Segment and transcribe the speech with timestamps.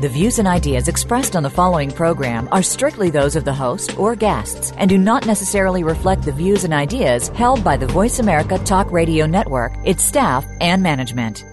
[0.00, 3.98] The views and ideas expressed on the following program are strictly those of the host
[3.98, 8.18] or guests and do not necessarily reflect the views and ideas held by the Voice
[8.18, 11.44] America Talk Radio Network, its staff, and management.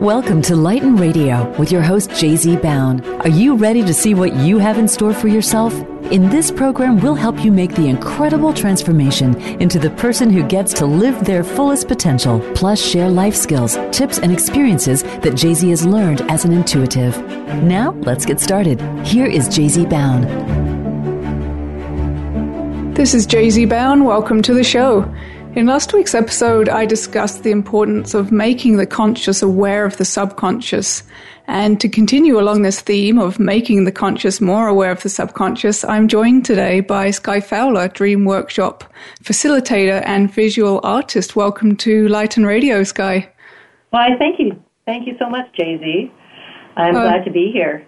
[0.00, 3.04] Welcome to Lighten Radio with your host, JZ Bown.
[3.22, 5.74] Are you ready to see what you have in store for yourself?
[6.12, 10.74] In this program, we'll help you make the incredible transformation into the person who gets
[10.74, 15.86] to live their fullest potential, plus share life skills, tips, and experiences that JZ has
[15.86, 17.16] learned as an intuitive.
[17.62, 18.78] Now, let's get started.
[19.06, 20.20] Here is JZ Bown.
[22.92, 24.04] This is JZ Bown.
[24.04, 25.10] Welcome to the show.
[25.54, 30.04] In last week's episode, I discussed the importance of making the conscious aware of the
[30.06, 31.02] subconscious.
[31.46, 35.84] And to continue along this theme of making the conscious more aware of the subconscious,
[35.84, 38.82] I'm joined today by Skai Fowler, Dream Workshop
[39.22, 41.36] facilitator and visual artist.
[41.36, 43.28] Welcome to Lighten Radio, Skai.
[43.90, 44.58] Why, thank you.
[44.86, 46.10] Thank you so much, JZ.
[46.76, 47.86] I'm uh, glad to be here.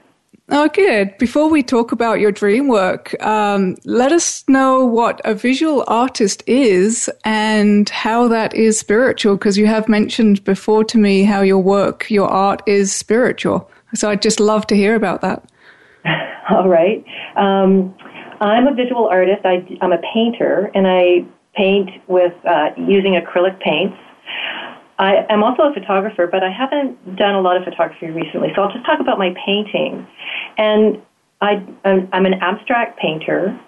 [0.51, 1.17] Oh, good.
[1.17, 6.43] Before we talk about your dream work, um, let us know what a visual artist
[6.47, 11.61] is and how that is spiritual, because you have mentioned before to me how your
[11.61, 13.71] work, your art is spiritual.
[13.95, 15.49] So I'd just love to hear about that.
[16.51, 17.03] All right.
[17.37, 17.95] Um,
[18.41, 19.47] I'm a visual artist.
[19.47, 21.25] I, am a painter, and I
[21.57, 23.97] paint with uh, using acrylic paints.
[24.99, 28.49] I am also a photographer, but I haven't done a lot of photography recently.
[28.55, 30.07] So I'll just talk about my painting.
[30.57, 31.03] And
[31.41, 33.59] I, I'm an abstract painter.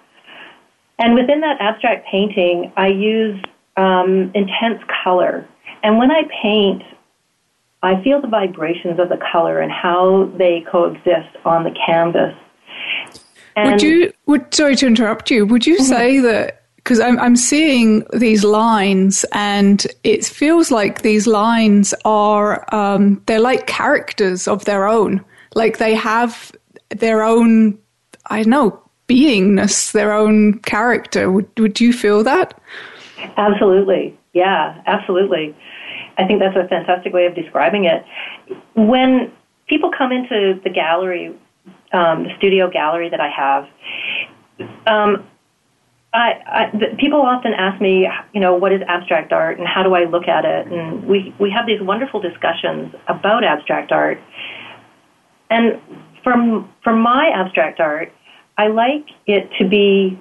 [0.99, 3.39] And within that abstract painting, I use
[3.75, 5.47] um, intense color.
[5.83, 6.83] And when I paint,
[7.83, 12.33] I feel the vibrations of the color and how they coexist on the canvas.
[13.55, 15.83] And would you, would, sorry to interrupt you, would you mm-hmm.
[15.83, 22.65] say that because I'm, I'm seeing these lines and it feels like these lines are
[22.73, 25.21] um, they're like characters of their own.
[25.53, 26.53] Like they have
[26.89, 27.77] their own
[28.27, 31.29] i don't know beingness their own character.
[31.29, 32.57] Would, would you feel that?
[33.35, 34.17] Absolutely.
[34.31, 35.53] Yeah absolutely.
[36.17, 38.05] I think that's a fantastic way of describing it.
[38.75, 39.29] When
[39.67, 41.35] people come into the gallery
[41.91, 43.67] um, the studio gallery that i have
[44.87, 45.25] um,
[46.13, 49.93] I, I, people often ask me, you know, what is abstract art and how do
[49.93, 50.67] I look at it?
[50.67, 54.19] And we, we have these wonderful discussions about abstract art.
[55.49, 55.81] And
[56.23, 58.11] from, from my abstract art,
[58.57, 60.19] I like it to be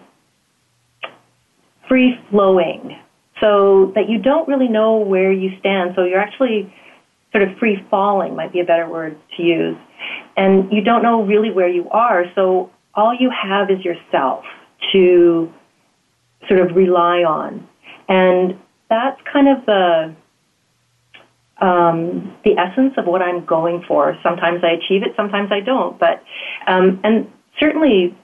[1.88, 2.98] free flowing
[3.40, 5.92] so that you don't really know where you stand.
[5.94, 6.72] So you're actually
[7.32, 9.76] sort of free falling, might be a better word to use.
[10.36, 12.24] And you don't know really where you are.
[12.34, 14.44] So all you have is yourself
[14.92, 15.52] to
[16.48, 17.66] sort of rely on.
[18.08, 18.58] And
[18.88, 20.14] that's kind of the
[21.58, 24.16] um, the essence of what I'm going for.
[24.22, 25.98] Sometimes I achieve it, sometimes I don't.
[25.98, 26.22] But
[26.66, 28.16] um, and certainly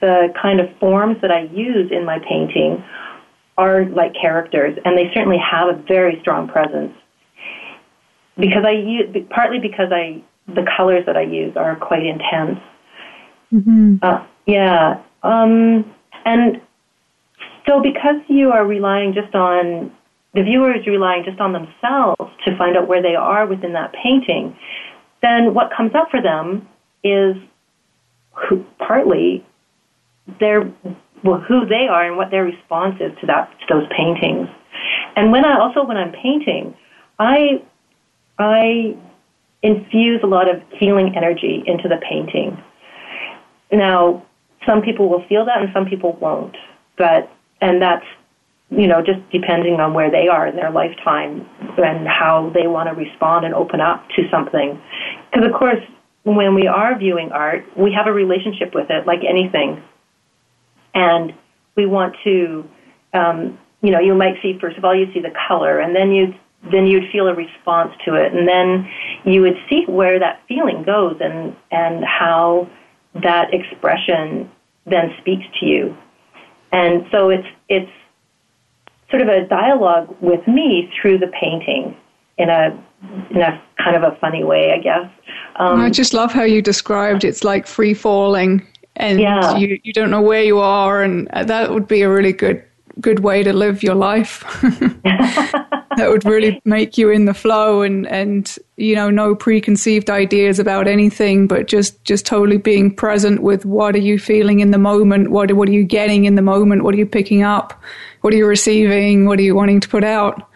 [0.00, 2.84] the kind of forms that I use in my painting
[3.56, 6.92] are like characters, and they certainly have a very strong presence.
[8.36, 12.58] Because I use partly because I the colors that I use are quite intense.
[13.52, 13.96] Mm-hmm.
[14.02, 15.90] Uh, yeah, um,
[16.24, 16.60] and
[17.66, 19.92] so because you are relying just on
[20.34, 23.92] the viewer is relying just on themselves to find out where they are within that
[23.92, 24.56] painting,
[25.22, 26.68] then what comes up for them
[27.04, 27.36] is
[28.78, 29.44] partly
[30.40, 30.72] their
[31.22, 34.48] well, who they are and what their response is to that to those paintings.
[35.16, 36.74] And when I also when I'm painting,
[37.18, 37.62] I
[38.38, 38.96] I
[39.62, 42.62] infuse a lot of healing energy into the painting.
[43.72, 44.22] Now,
[44.66, 46.56] some people will feel that and some people won't.
[46.98, 47.33] But
[47.64, 48.04] and that's
[48.70, 52.88] you know just depending on where they are in their lifetime and how they want
[52.88, 54.80] to respond and open up to something.
[55.30, 55.82] Because of course
[56.24, 59.82] when we are viewing art we have a relationship with it like anything.
[60.94, 61.32] And
[61.74, 62.68] we want to
[63.14, 66.12] um, you know you might see first of all you see the color and then
[66.12, 66.34] you
[66.70, 68.32] then you'd feel a response to it.
[68.34, 68.88] And then
[69.24, 72.68] you would see where that feeling goes and and how
[73.22, 74.50] that expression
[74.86, 75.96] then speaks to you
[76.74, 77.90] and so it's it's
[79.08, 81.96] sort of a dialogue with me through the painting
[82.36, 82.76] in a
[83.30, 85.10] in a kind of a funny way, I guess.
[85.56, 88.66] Um, I just love how you described it's like free falling
[88.96, 89.56] and yeah.
[89.56, 92.62] you, you don't know where you are, and that would be a really good
[93.00, 94.44] good way to live your life.
[95.96, 100.58] that would really make you in the flow and and you know no preconceived ideas
[100.58, 104.78] about anything, but just just totally being present with what are you feeling in the
[104.78, 107.80] moment, what what are you getting in the moment, what are you picking up,
[108.20, 110.48] what are you receiving, what are you wanting to put out.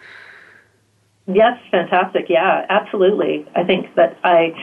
[1.31, 2.25] Yes, fantastic.
[2.27, 3.45] Yeah, absolutely.
[3.55, 4.53] I think that I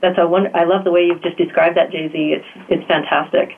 [0.00, 0.54] that's a one.
[0.54, 2.14] I love the way you've just described that, JZ.
[2.14, 3.50] It's it's fantastic.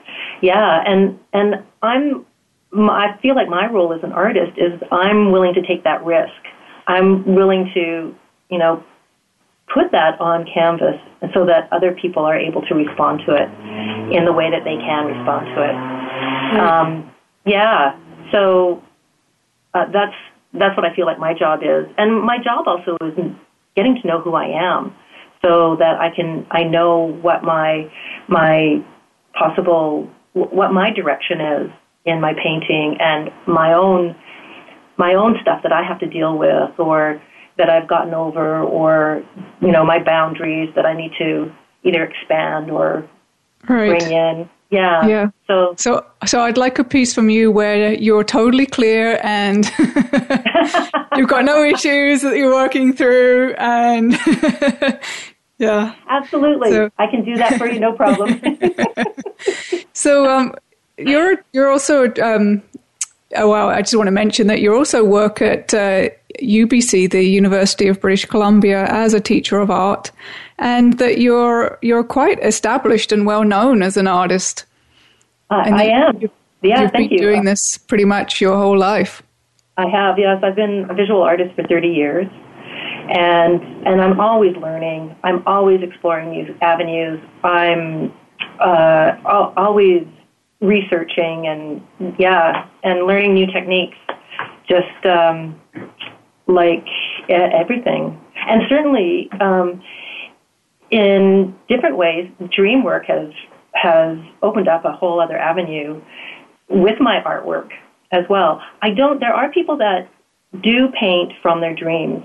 [0.43, 2.27] Yeah, and and I'm
[2.73, 6.33] I feel like my role as an artist is I'm willing to take that risk.
[6.87, 8.15] I'm willing to
[8.51, 8.85] you know
[9.73, 11.01] put that on canvas
[11.35, 13.49] so that other people are able to respond to it
[14.15, 16.61] in the way that they can respond to it.
[16.61, 17.13] Um,
[17.45, 17.99] yeah,
[18.33, 18.83] so
[19.75, 20.15] uh, that's
[20.55, 21.87] that's what I feel like my job is.
[21.99, 23.15] And my job also is
[23.75, 24.95] getting to know who I am
[25.43, 27.91] so that I can I know what my
[28.29, 28.85] my
[29.35, 31.71] possible what my direction is
[32.05, 34.15] in my painting and my own
[34.97, 37.21] my own stuff that I have to deal with or
[37.59, 39.23] that I've gotten over or
[39.61, 41.53] you know my boundaries that I need to
[41.85, 43.09] either expand or
[43.69, 43.99] right.
[43.99, 45.07] bring in yeah.
[45.07, 45.31] Yeah.
[45.47, 49.65] So so so I'd like a piece from you where you're totally clear and
[51.17, 54.13] you've got no issues that you're working through and
[55.59, 55.95] yeah.
[56.09, 56.71] Absolutely.
[56.73, 58.41] So, I can do that for you no problem.
[59.93, 60.55] so um
[60.99, 62.63] you're you're also um
[63.35, 66.09] oh well I just want to mention that you also work at uh,
[66.41, 70.13] UBC the University of British Columbia as a teacher of art
[70.59, 74.65] and that you're you're quite established and well known as an artist.
[75.51, 76.19] Uh, I am.
[76.21, 76.31] You've,
[76.63, 77.25] yeah, you've thank been you.
[77.25, 79.23] doing this pretty much your whole life.
[79.77, 80.19] I have.
[80.19, 82.27] Yes, I've been a visual artist for 30 years,
[83.11, 85.15] and and I'm always learning.
[85.23, 87.21] I'm always exploring new avenues.
[87.45, 88.13] I'm
[88.59, 89.17] uh,
[89.57, 90.07] always
[90.61, 93.97] researching and yeah, and learning new techniques.
[94.69, 95.61] Just um,
[96.47, 96.87] like
[97.29, 99.31] everything, and certainly.
[99.41, 99.83] Um,
[100.91, 103.31] in different ways, dream work has
[103.73, 106.01] has opened up a whole other avenue
[106.69, 107.71] with my artwork
[108.13, 108.63] as well.
[108.83, 109.21] I don't.
[109.21, 110.09] There are people that
[110.63, 112.25] do paint from their dreams.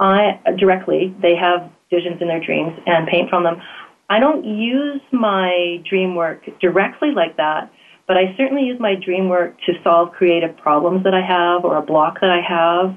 [0.00, 1.14] I directly.
[1.20, 3.60] They have visions in their dreams and paint from them.
[4.08, 7.70] I don't use my dream work directly like that,
[8.06, 11.76] but I certainly use my dream work to solve creative problems that I have or
[11.76, 12.96] a block that I have,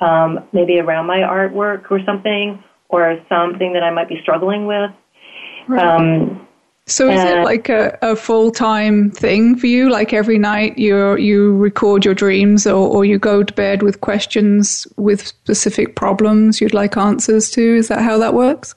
[0.00, 4.90] um, maybe around my artwork or something, or something that I might be struggling with.
[5.68, 5.84] Right.
[5.84, 6.46] Um,
[6.86, 9.88] so is it like a, a full time thing for you?
[9.88, 14.00] Like every night you you record your dreams, or, or you go to bed with
[14.00, 17.76] questions with specific problems you'd like answers to?
[17.76, 18.74] Is that how that works?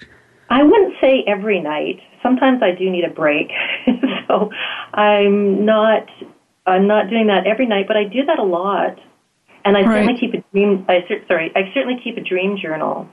[0.55, 1.99] I wouldn't say every night.
[2.23, 3.49] Sometimes I do need a break,
[4.27, 4.49] so
[4.93, 6.07] I'm not
[6.65, 8.97] I'm not doing that every night, but I do that a lot.
[9.65, 10.05] And I right.
[10.05, 10.85] certainly keep a dream.
[10.87, 13.09] I sorry, I certainly keep a dream journal.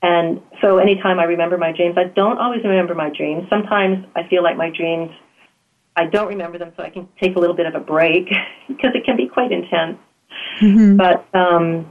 [0.00, 3.46] And so anytime I remember my dreams, I don't always remember my dreams.
[3.50, 5.10] Sometimes I feel like my dreams,
[5.94, 8.28] I don't remember them, so I can take a little bit of a break
[8.68, 9.98] because it can be quite intense.
[10.62, 10.96] Mm-hmm.
[10.96, 11.86] But um,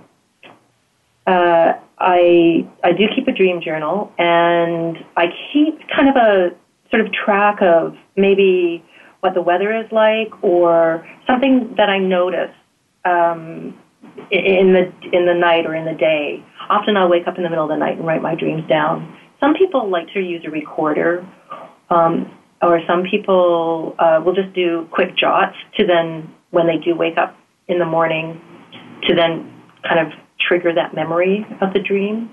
[1.28, 6.50] uh, I I do keep a dream journal, and I keep kind of a
[6.92, 8.84] sort of track of maybe
[9.22, 12.52] what the weather is like or something that I notice
[13.06, 13.74] um,
[14.30, 16.44] in the in the night or in the day.
[16.70, 19.18] Often I'll wake up in the middle of the night and write my dreams down.
[19.40, 21.26] Some people like to use a recorder,
[21.90, 22.30] um,
[22.62, 27.18] or some people uh, will just do quick jots to then, when they do wake
[27.18, 27.36] up
[27.68, 28.42] in the morning,
[29.08, 29.52] to then
[29.88, 30.14] kind of
[30.48, 32.32] trigger that memory of the dream.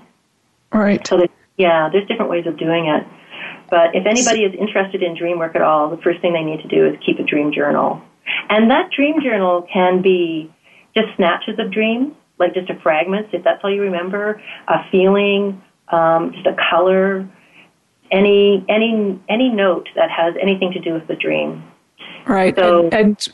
[0.73, 1.05] Right.
[1.05, 3.05] So that, yeah, there's different ways of doing it.
[3.69, 6.61] But if anybody is interested in dream work at all, the first thing they need
[6.61, 8.01] to do is keep a dream journal.
[8.49, 10.51] And that dream journal can be
[10.95, 15.61] just snatches of dreams, like just a fragment, if that's all you remember, a feeling,
[15.89, 17.29] um, just a color,
[18.11, 21.63] any any any note that has anything to do with the dream.
[22.27, 22.55] Right.
[22.55, 23.27] So, and, and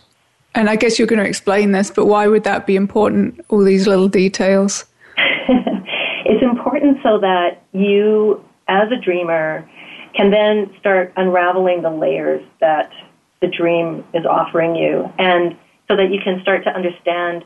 [0.57, 3.45] and I guess you're going to explain this, but why would that be important?
[3.49, 4.85] All these little details.
[5.15, 9.69] it's important so that you, as a dreamer,
[10.15, 12.91] can then start unraveling the layers that
[13.39, 15.55] the dream is offering you, and
[15.87, 17.45] so that you can start to understand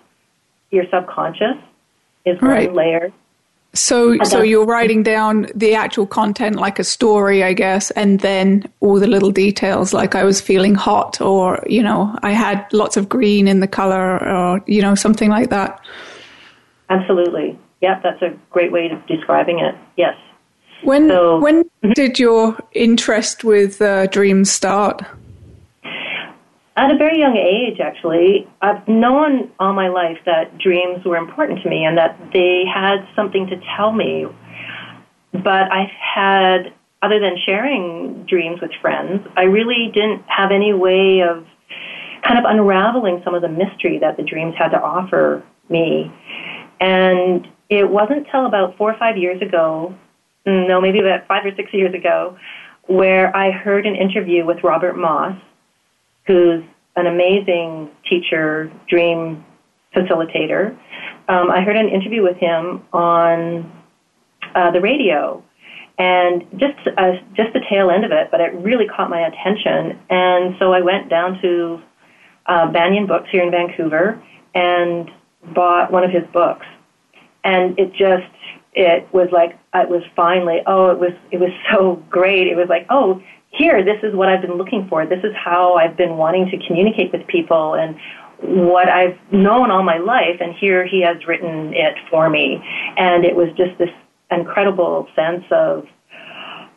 [0.72, 1.58] your subconscious
[2.26, 2.74] is one right.
[2.74, 3.12] layer.
[3.74, 8.70] So, so you're writing down the actual content like a story, I guess, and then
[8.82, 12.98] all the little details, like I was feeling hot, or you know, I had lots
[12.98, 15.80] of green in the color, or you know, something like that.
[16.90, 19.76] Absolutely, yeah, that's a great way of describing it.
[19.96, 20.18] Yes.
[20.84, 21.64] When so, when
[21.94, 25.02] did your interest with uh, dreams start?
[26.82, 31.62] At a very young age, actually, I've known all my life that dreams were important
[31.62, 34.26] to me and that they had something to tell me.
[35.32, 36.74] But I had,
[37.04, 41.46] other than sharing dreams with friends, I really didn't have any way of
[42.24, 46.12] kind of unraveling some of the mystery that the dreams had to offer me.
[46.80, 49.96] And it wasn't until about four or five years ago,
[50.48, 52.40] no, maybe about five or six years ago,
[52.88, 55.38] where I heard an interview with Robert Moss,
[56.32, 56.64] who's
[56.96, 59.44] an amazing teacher, dream
[59.96, 60.78] facilitator.
[61.28, 63.72] Um, I heard an interview with him on
[64.56, 65.44] uh, the radio,
[65.98, 70.00] and just uh, just the tail end of it, but it really caught my attention.
[70.10, 71.82] And so I went down to
[72.46, 74.22] uh, Banyan Books here in Vancouver
[74.56, 75.10] and
[75.54, 76.66] bought one of his books,
[77.44, 78.32] and it just
[78.74, 82.70] it was like it was finally oh it was it was so great it was
[82.70, 85.06] like oh here this is what I've been looking for.
[85.06, 87.96] This is how I've been wanting to communicate with people and
[88.40, 92.64] what I've known all my life and here he has written it for me.
[92.98, 93.90] And it was just this
[94.32, 95.86] incredible sense of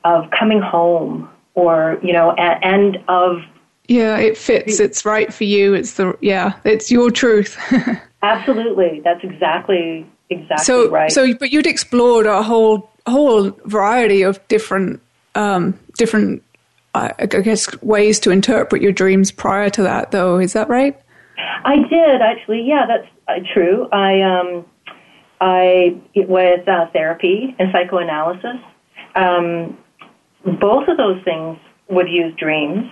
[0.05, 3.39] of coming home or you know and, and of
[3.87, 4.81] yeah it fits.
[4.81, 5.75] It's right for you.
[5.75, 7.57] It's the yeah it's your truth.
[8.23, 9.01] Absolutely.
[9.05, 11.13] That's exactly exactly so, right.
[11.13, 15.01] So, but you'd explored a whole whole variety of different
[15.35, 16.43] um, different,
[16.95, 20.39] I guess, ways to interpret your dreams prior to that, though.
[20.39, 20.99] Is that right?
[21.65, 22.63] I did actually.
[22.63, 23.89] Yeah, that's uh, true.
[23.91, 24.65] I um,
[25.41, 28.57] I with uh, therapy and psychoanalysis.
[29.17, 29.79] Um,
[30.61, 31.59] both of those things
[31.89, 32.91] would use dreams,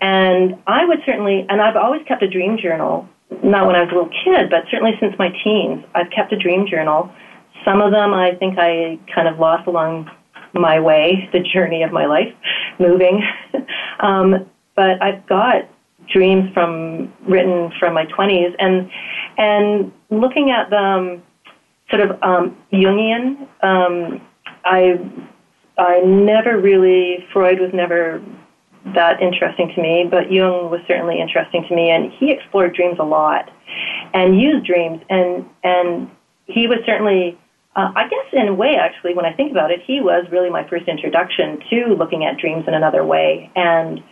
[0.00, 1.44] and I would certainly.
[1.48, 3.08] And I've always kept a dream journal
[3.42, 6.38] not when I was a little kid, but certainly since my teens, I've kept a
[6.38, 7.12] dream journal.
[7.64, 10.10] Some of them I think I kind of lost along
[10.54, 12.32] my way, the journey of my life,
[12.78, 13.22] moving.
[14.00, 15.68] um, but I've got
[16.12, 18.90] dreams from written from my 20s, and
[19.36, 21.22] and looking at them,
[21.90, 23.46] sort of um, Jungian.
[23.62, 24.20] Um,
[24.64, 24.98] I
[25.78, 28.22] I never really Freud was never
[28.94, 32.98] that interesting to me, but Jung was certainly interesting to me, and he explored dreams
[32.98, 33.50] a lot
[34.14, 36.10] and used dreams, and and
[36.46, 37.38] he was certainly,
[37.78, 40.50] uh, I guess, in a way, actually, when I think about it, he was really
[40.50, 44.02] my first introduction to looking at dreams in another way, and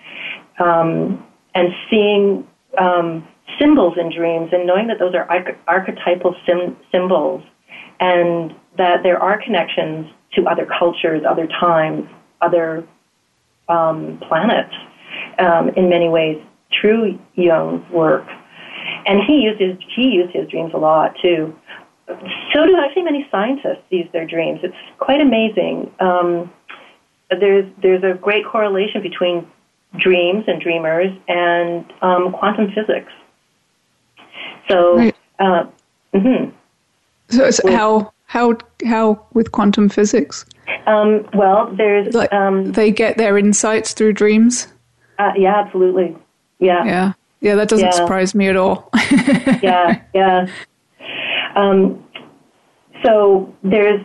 [0.61, 2.47] um, and seeing
[2.79, 3.27] um,
[3.59, 7.43] symbols in dreams, and knowing that those are arch- archetypal sim- symbols,
[7.99, 10.07] and that there are connections
[10.37, 12.09] to other cultures, other times,
[12.43, 12.87] other
[13.69, 14.75] um, planets
[15.41, 18.27] um, in many ways through Jung's work.
[19.07, 21.53] And he used his, he used his dreams a lot too.
[22.07, 24.61] So do actually many scientists use their dreams.
[24.63, 25.93] It's quite amazing.
[25.99, 26.53] Um,
[27.31, 29.47] there's there's a great correlation between
[29.99, 33.13] dreams and dreamers and um, quantum physics.
[34.69, 35.17] So, right.
[35.39, 35.65] uh,
[36.15, 36.51] mm-hmm.
[37.29, 40.45] so, so how how how with quantum physics?
[40.87, 44.69] Um, well, there's like um, they get their insights through dreams.
[45.19, 46.17] Uh, yeah, absolutely.
[46.59, 47.55] Yeah, yeah, yeah.
[47.55, 47.93] That doesn't yeah.
[47.93, 48.91] surprise me at all.
[49.63, 50.47] yeah, yeah.
[51.57, 52.05] Um,
[53.05, 54.05] so there's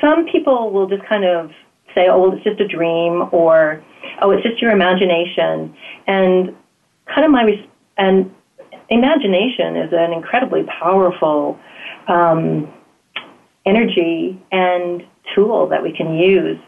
[0.00, 1.50] some people will just kind of
[1.94, 3.82] say, "Oh, well, it's just a dream," or
[4.20, 5.74] "Oh, it's just your imagination,"
[6.06, 6.54] and
[7.06, 7.64] kind of my
[7.98, 8.34] and
[8.88, 11.58] imagination is an incredibly powerful
[12.08, 12.72] um,
[13.64, 16.58] energy and tool that we can use.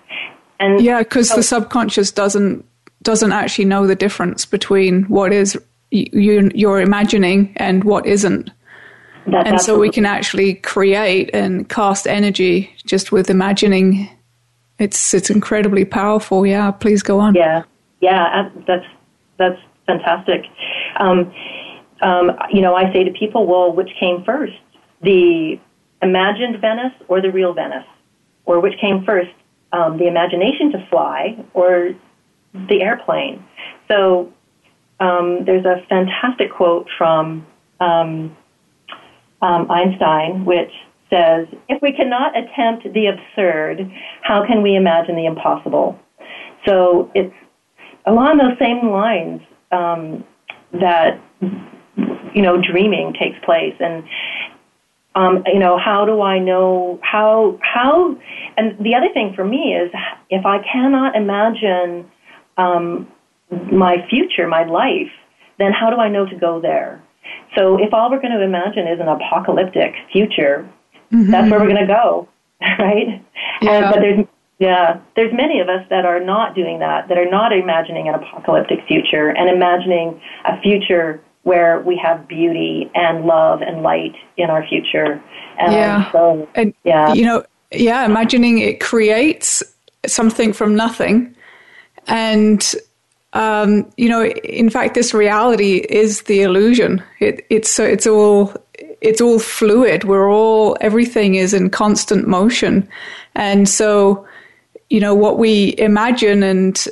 [0.60, 2.64] And yeah, because so, the subconscious doesn't
[3.02, 5.58] doesn't actually know the difference between what is
[5.90, 8.50] you, you're imagining and what isn't.
[9.26, 14.08] And so we can actually create and cast energy just with imagining.
[14.78, 16.46] It's it's incredibly powerful.
[16.46, 17.34] Yeah, please go on.
[17.34, 17.62] Yeah,
[18.00, 18.86] yeah, that's
[19.38, 20.44] that's fantastic.
[20.98, 21.32] Um,
[22.02, 24.58] um, you know, I say to people, well, which came first,
[25.02, 25.58] the
[26.04, 27.86] imagined Venice or the real Venice?
[28.46, 29.30] Or which came first,
[29.72, 31.94] um, the imagination to fly or
[32.52, 33.42] the airplane?
[33.88, 34.32] So
[35.00, 37.46] um, there's a fantastic quote from
[37.80, 38.36] um,
[39.44, 40.72] um, Einstein, which
[41.10, 43.90] says, If we cannot attempt the absurd,
[44.22, 45.98] how can we imagine the impossible?
[46.66, 47.34] So it's
[48.06, 50.24] along those same lines um,
[50.72, 51.20] that
[52.34, 54.02] you know dreaming takes place and
[55.16, 58.16] um, you know, how do I know how how?
[58.56, 59.90] And the other thing for me is
[60.30, 62.10] if I cannot imagine
[62.56, 63.06] um,
[63.70, 65.12] my future, my life,
[65.58, 67.00] then how do I know to go there?
[67.56, 70.68] So if all we're going to imagine is an apocalyptic future,
[71.12, 71.30] mm-hmm.
[71.30, 72.28] that's where we're going to go,
[72.60, 73.24] right?
[73.62, 73.70] Yeah.
[73.70, 74.26] And, but there's
[74.58, 78.14] Yeah, there's many of us that are not doing that, that are not imagining an
[78.14, 84.50] apocalyptic future and imagining a future where we have beauty and love and light in
[84.50, 85.22] our future.
[85.58, 86.12] And yeah.
[86.12, 87.12] So, and, yeah.
[87.12, 89.62] You know, yeah, imagining it creates
[90.06, 91.34] something from nothing.
[92.06, 92.74] And,
[93.34, 97.02] um, you know, in fact, this reality is the illusion.
[97.20, 98.54] It, it's, it's all,
[99.00, 100.04] it's all fluid.
[100.04, 102.88] We're all, everything is in constant motion.
[103.34, 104.26] And so,
[104.88, 106.84] you know, what we imagine and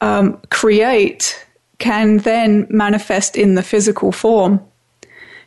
[0.00, 1.46] um, create
[1.78, 4.60] can then manifest in the physical form.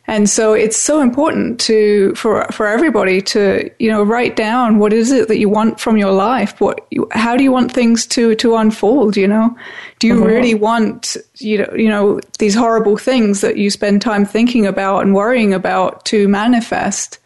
[0.06, 4.92] And so it's so important to for for everybody to you know write down what
[4.92, 6.60] is it that you want from your life.
[6.60, 9.16] What you, how do you want things to to unfold?
[9.16, 9.56] You know,
[10.00, 10.24] do you mm-hmm.
[10.24, 15.04] really want you know you know these horrible things that you spend time thinking about
[15.04, 17.18] and worrying about to manifest,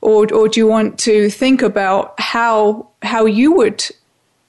[0.00, 3.88] or or do you want to think about how how you would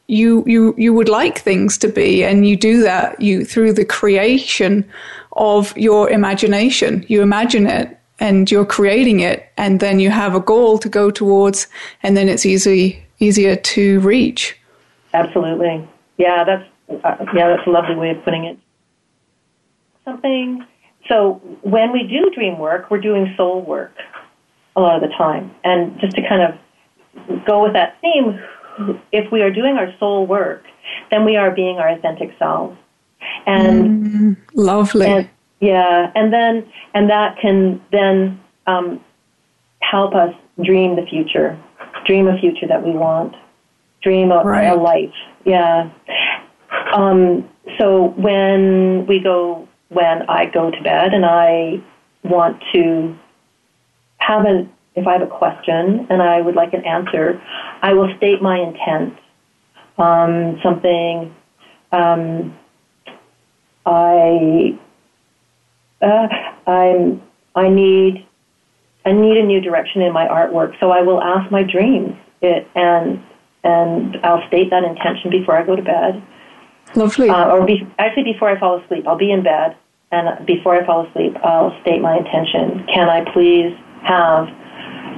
[0.08, 3.86] you you you would like things to be and you do that you through the
[3.86, 4.90] creation
[5.38, 7.06] of your imagination.
[7.08, 11.12] You imagine it and you're creating it and then you have a goal to go
[11.12, 11.68] towards
[12.04, 14.58] and then it's easy easier to reach.
[15.14, 15.88] Absolutely.
[16.18, 16.70] Yeah that's
[17.04, 18.58] uh, yeah that's a lovely way of putting it.
[20.06, 20.66] Something
[21.08, 23.94] so when we do dream work we're doing soul work
[24.76, 25.54] a lot of the time.
[25.64, 28.40] And just to kind of go with that theme
[29.12, 30.64] if we are doing our soul work,
[31.10, 32.78] then we are being our authentic selves.
[33.48, 35.08] And mm, lovely.
[35.08, 39.04] And, yeah, and then and that can then um,
[39.80, 41.58] help us dream the future,
[42.06, 43.36] dream a future that we want,
[44.04, 44.66] dream a, right.
[44.66, 45.14] a life.
[45.46, 45.90] Yeah.
[46.94, 47.50] Um,
[47.80, 51.82] so when we go, when I go to bed and I
[52.24, 53.18] want to
[54.18, 57.40] have an if I have a question and I would like an answer,
[57.82, 59.18] I will state my intent.
[60.00, 61.34] Um, something
[61.92, 62.58] um,
[63.88, 64.78] I
[66.02, 66.28] uh,
[66.70, 67.22] I'm
[67.56, 68.28] I need
[69.06, 72.68] I need a new direction in my artwork, so I will ask my dreams it,
[72.76, 73.24] and
[73.64, 76.22] and I'll state that intention before I go to bed.
[76.96, 77.30] Lovely.
[77.30, 79.76] Uh, or be, actually, before I fall asleep, I'll be in bed,
[80.12, 82.86] and before I fall asleep, I'll state my intention.
[82.94, 84.48] Can I please have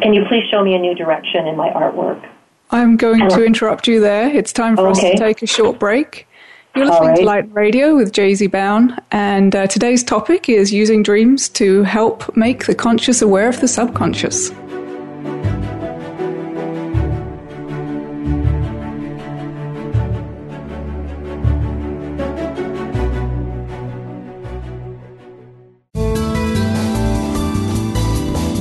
[0.01, 2.23] can you please show me a new direction in my artwork?
[2.71, 4.29] I'm going to interrupt you there.
[4.29, 5.13] It's time for okay.
[5.13, 6.27] us to take a short break.
[6.80, 7.18] You're listening right.
[7.18, 12.38] to Light Radio with JZ Bown, and uh, today's topic is using dreams to help
[12.38, 14.50] make the conscious aware of the subconscious.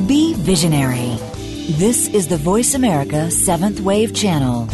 [0.09, 1.19] Be visionary
[1.79, 4.69] this is the Voice America Seventh Wave Channel.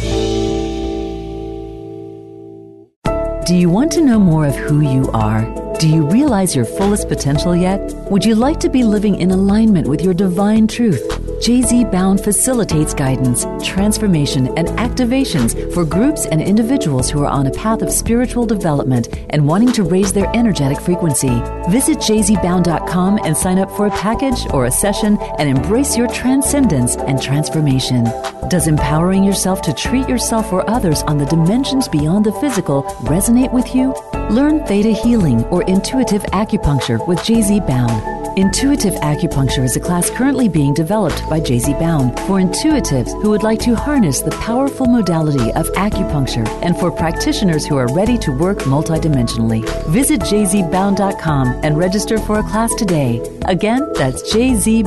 [3.45, 5.64] Do you want to know more of who you are?
[5.79, 7.81] Do you realize your fullest potential yet?
[8.09, 11.05] Would you like to be living in alignment with your divine truth?
[11.41, 17.51] JZ Bown facilitates guidance, transformation, and activations for groups and individuals who are on a
[17.51, 21.41] path of spiritual development and wanting to raise their energetic frequency.
[21.69, 26.95] Visit jzbown.com and sign up for a package or a session and embrace your transcendence
[26.95, 28.05] and transformation.
[28.49, 33.51] Does empowering yourself to treat yourself or others on the dimensions beyond the physical resonate
[33.51, 33.93] with you?
[34.29, 38.37] Learn Theta Healing or Intuitive Acupuncture with JZ Bown.
[38.37, 43.41] Intuitive Acupuncture is a class currently being developed by JZ Bown for intuitives who would
[43.41, 48.31] like to harness the powerful modality of acupuncture and for practitioners who are ready to
[48.31, 49.63] work multidimensionally.
[49.89, 53.19] Visit jzbown.com and register for a class today.
[53.45, 54.85] Again, that's jzbown.com.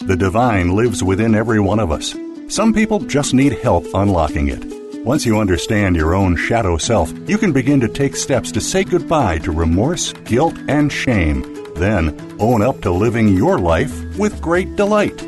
[0.00, 2.16] The divine lives within every one of us.
[2.48, 4.75] Some people just need help unlocking it.
[5.06, 8.82] Once you understand your own shadow self, you can begin to take steps to say
[8.82, 11.44] goodbye to remorse, guilt, and shame.
[11.74, 15.22] Then own up to living your life with great delight.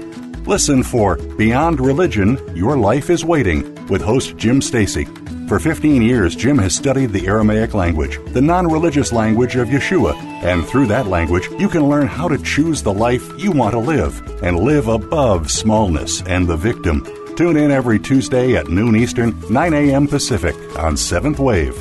[0.49, 5.05] Listen for Beyond Religion Your Life is Waiting with host Jim Stacy.
[5.47, 10.17] For 15 years, Jim has studied the Aramaic language, the non religious language of Yeshua,
[10.43, 13.79] and through that language, you can learn how to choose the life you want to
[13.79, 17.07] live and live above smallness and the victim.
[17.39, 20.09] Tune in every Tuesday at noon Eastern, 9 a.m.
[20.09, 21.73] Pacific on Seventh Wave.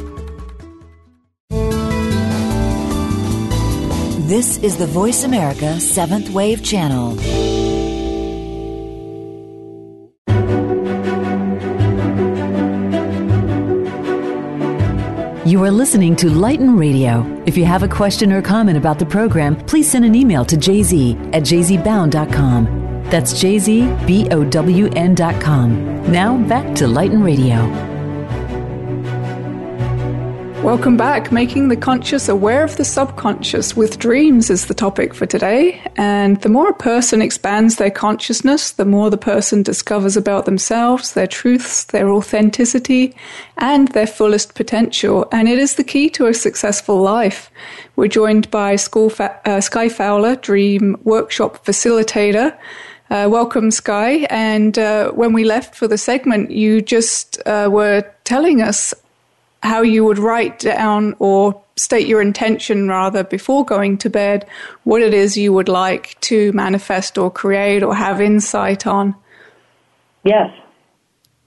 [4.27, 7.15] This is the Voice America Seventh Wave Channel.
[15.47, 17.25] You are listening to Lighten Radio.
[17.47, 20.55] If you have a question or comment about the program, please send an email to
[20.55, 22.76] jz at jzbown.com.
[23.09, 24.11] That's jzbown.com.
[26.11, 27.87] Now back to Lighten Radio.
[30.63, 31.31] Welcome back.
[31.31, 35.81] Making the conscious aware of the subconscious with dreams is the topic for today.
[35.95, 41.13] And the more a person expands their consciousness, the more the person discovers about themselves,
[41.13, 43.15] their truths, their authenticity,
[43.57, 45.29] and their fullest potential.
[45.31, 47.49] And it is the key to a successful life.
[47.95, 52.57] We're joined by Fa- uh, Skai Fowler, Dream Workshop Facilitator.
[53.09, 54.27] Uh, welcome, Skai.
[54.29, 58.93] And uh, when we left for the segment, you just uh, were telling us
[59.63, 64.45] how you would write down or state your intention rather before going to bed,
[64.83, 69.15] what it is you would like to manifest or create or have insight on.
[70.23, 70.49] Yes.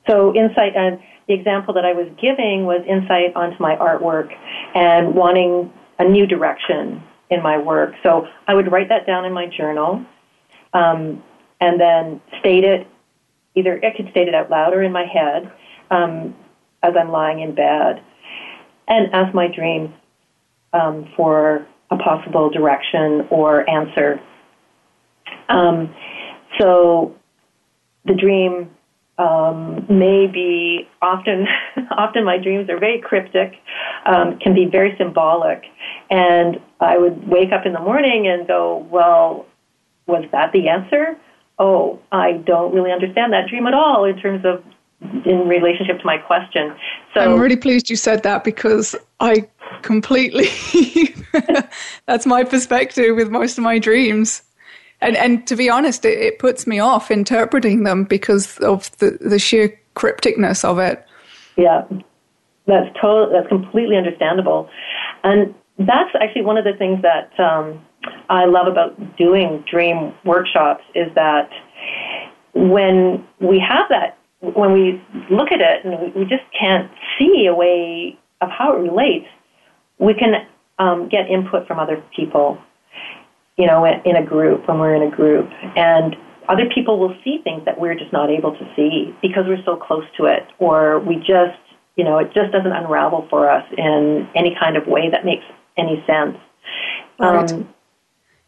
[0.09, 4.35] So, insight, and the example that I was giving was insight onto my artwork
[4.75, 7.95] and wanting a new direction in my work.
[8.03, 10.05] So, I would write that down in my journal
[10.73, 11.23] um,
[11.61, 12.87] and then state it.
[13.55, 15.53] Either I could state it out loud or in my head
[15.91, 16.35] um,
[16.83, 18.03] as I'm lying in bed
[18.89, 19.91] and ask my dreams
[20.73, 24.21] um, for a possible direction or answer.
[25.49, 25.95] Um,
[26.59, 27.17] so
[28.05, 28.71] the dream
[29.19, 31.47] um, may be often,
[31.91, 33.55] often my dreams are very cryptic,
[34.07, 35.65] um, can be very symbolic,
[36.09, 39.47] and I would wake up in the morning and go, well,
[40.07, 41.17] was that the answer?
[41.61, 44.65] Oh, I don't really understand that dream at all in terms of
[45.27, 46.75] in relationship to my question.
[47.13, 49.47] So I'm really pleased you said that because I
[49.83, 50.49] completely
[52.07, 54.43] that's my perspective with most of my dreams.
[55.03, 59.19] And and to be honest, it, it puts me off interpreting them because of the,
[59.21, 61.05] the sheer crypticness of it.
[61.59, 61.85] Yeah.
[62.67, 64.71] That's total that's completely understandable.
[65.25, 67.85] And that's actually one of the things that um,
[68.29, 71.51] I love about doing dream workshops is that
[72.55, 77.55] when we have that when we look at it and we just can't see a
[77.55, 79.27] way of how it relates,
[79.99, 80.47] we can
[80.79, 82.59] um, get input from other people,
[83.57, 85.49] you know, in a group, when we're in a group.
[85.77, 86.17] And
[86.49, 89.77] other people will see things that we're just not able to see because we're so
[89.77, 91.59] close to it, or we just,
[91.97, 95.45] you know, it just doesn't unravel for us in any kind of way that makes
[95.77, 96.39] any sense.
[97.19, 97.53] Right.
[97.53, 97.69] Um,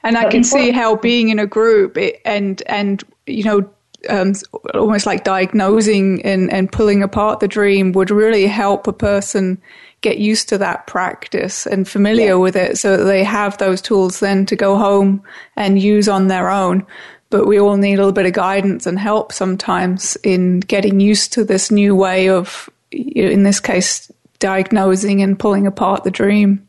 [0.05, 3.71] and I can see how being in a group it, and and you know
[4.09, 4.33] um,
[4.75, 9.61] almost like diagnosing and, and pulling apart the dream would really help a person
[10.01, 12.35] get used to that practice and familiar yeah.
[12.35, 15.23] with it so that they have those tools then to go home
[15.57, 16.85] and use on their own.
[17.31, 21.33] But we all need a little bit of guidance and help sometimes in getting used
[21.35, 26.69] to this new way of, in this case, diagnosing and pulling apart the dream.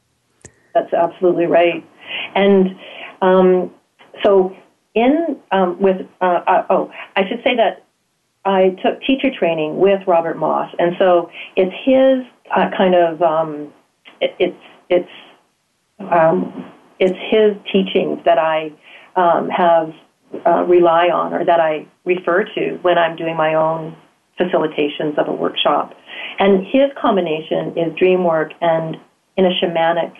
[0.73, 1.83] That's absolutely right.
[2.35, 2.75] And
[3.23, 3.71] um,
[4.23, 4.55] so
[4.93, 7.85] in um, with uh, uh, oh, I should say that
[8.45, 13.73] I took teacher training with Robert Moss, and so it's his uh, kind of um,
[14.19, 15.09] it, it's it's
[15.99, 18.71] um, it's his teachings that I
[19.15, 19.93] um, have
[20.45, 23.95] uh, rely on or that I refer to when I'm doing my own
[24.39, 25.93] facilitations of a workshop.
[26.39, 28.97] And his combination is dream work and
[29.37, 30.13] in a shamanic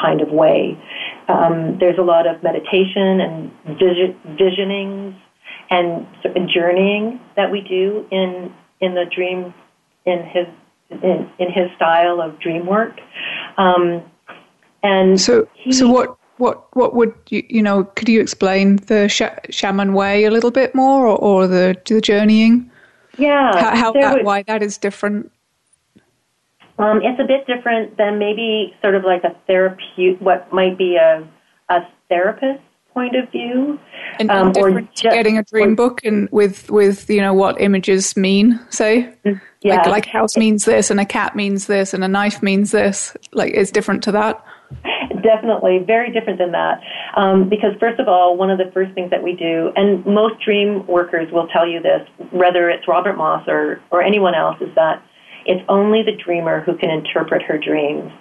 [0.00, 0.78] kind of way.
[1.30, 5.16] Um, there's a lot of meditation and vision, visionings
[5.70, 6.06] and
[6.52, 9.54] journeying that we do in in the dream
[10.04, 10.46] in his
[10.90, 12.98] in, in his style of dream work.
[13.56, 14.02] Um,
[14.82, 17.84] and so, he, so what what what would you you know?
[17.84, 22.00] Could you explain the sh- shaman way a little bit more, or, or the the
[22.00, 22.70] journeying?
[23.18, 25.30] Yeah, how, how that, would, why that is different.
[26.80, 30.96] Um, it's a bit different than maybe sort of like a therapeutic, what might be
[30.96, 31.26] a,
[31.68, 32.62] a therapist
[32.94, 33.78] point of view.
[34.18, 37.60] And um, or just, getting a dream or, book and with, with, you know, what
[37.60, 39.12] images mean, say?
[39.24, 39.76] Mm, yeah.
[39.76, 43.16] Like, like house means this and a cat means this and a knife means this.
[43.32, 44.44] Like, it's different to that?
[45.22, 46.80] Definitely, very different than that.
[47.14, 50.42] Um, because first of all, one of the first things that we do, and most
[50.42, 54.74] dream workers will tell you this, whether it's Robert Moss or, or anyone else, is
[54.76, 55.02] that
[55.46, 58.12] it's only the dreamer who can interpret her dreams.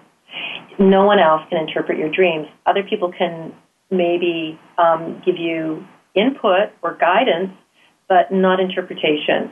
[0.78, 2.48] No one else can interpret your dreams.
[2.66, 3.54] Other people can
[3.92, 7.52] maybe um, give you input or guidance,
[8.08, 9.52] but not interpretation.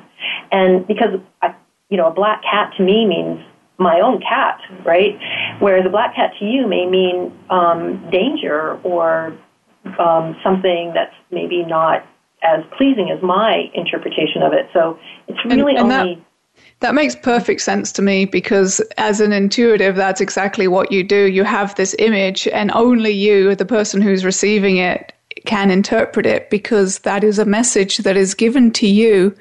[0.52, 1.56] And because, I,
[1.90, 3.40] you know, a black cat to me means
[3.78, 5.18] my own cat, right?
[5.60, 9.38] Whereas a black cat to you may mean um, danger or
[10.00, 12.06] um, something that's maybe not
[12.44, 14.68] as pleasing as my interpretation of it.
[14.74, 16.16] So it's really and, and only.
[16.16, 16.27] That-
[16.80, 21.26] that makes perfect sense to me because, as an intuitive, that's exactly what you do.
[21.26, 25.14] You have this image, and only you, the person who's receiving it,
[25.46, 29.36] can interpret it because that is a message that is given to you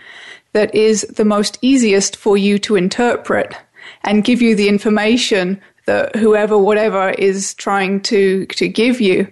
[0.53, 3.55] that is the most easiest for you to interpret
[4.05, 9.31] and give you the information that whoever, whatever is trying to, to give you.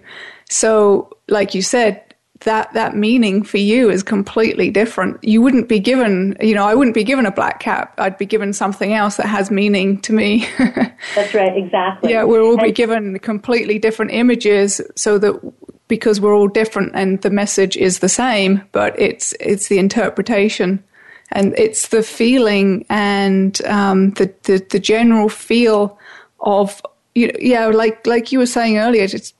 [0.49, 2.03] So, like you said,
[2.41, 5.23] that that meaning for you is completely different.
[5.23, 7.93] You wouldn't be given, you know, I wouldn't be given a black cap.
[7.97, 10.47] I'd be given something else that has meaning to me.
[11.15, 12.11] That's right, exactly.
[12.11, 15.39] Yeah, we'll all be given completely different images so that
[15.87, 20.83] because we're all different and the message is the same, but it's it's the interpretation
[21.31, 25.97] and it's the feeling and um, the, the the general feel
[26.41, 26.81] of
[27.13, 29.33] you know, yeah, like like you were saying earlier, it's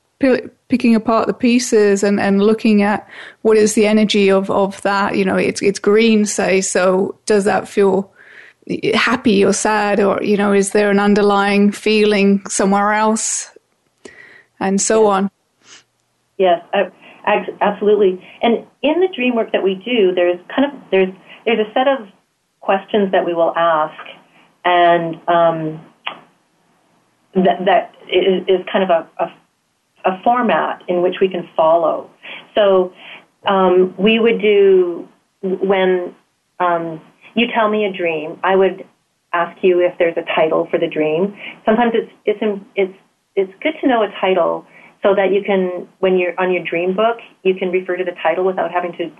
[0.67, 3.07] picking apart the pieces and, and looking at
[3.41, 5.15] what is the energy of, of that.
[5.17, 6.61] You know, it's it's green, say.
[6.61, 8.11] So does that feel
[8.93, 13.51] happy or sad, or you know, is there an underlying feeling somewhere else,
[14.59, 15.09] and so yes.
[15.11, 15.31] on.
[16.37, 16.65] Yes,
[17.61, 18.25] absolutely.
[18.41, 21.13] And in the dream work that we do, there's kind of there's
[21.45, 22.07] there's a set of
[22.59, 24.03] questions that we will ask,
[24.63, 25.85] and um,
[27.35, 29.33] that that is, is kind of a, a
[30.05, 32.09] a format in which we can follow.
[32.53, 32.93] So
[33.47, 35.07] um, we would do
[35.41, 36.15] when
[36.59, 37.01] um,
[37.35, 38.85] you tell me a dream, I would
[39.33, 41.35] ask you if there's a title for the dream.
[41.65, 42.39] Sometimes it's it's
[42.75, 42.97] it's
[43.35, 44.65] it's good to know a title
[45.03, 48.15] so that you can when you're on your dream book, you can refer to the
[48.23, 49.11] title without having to,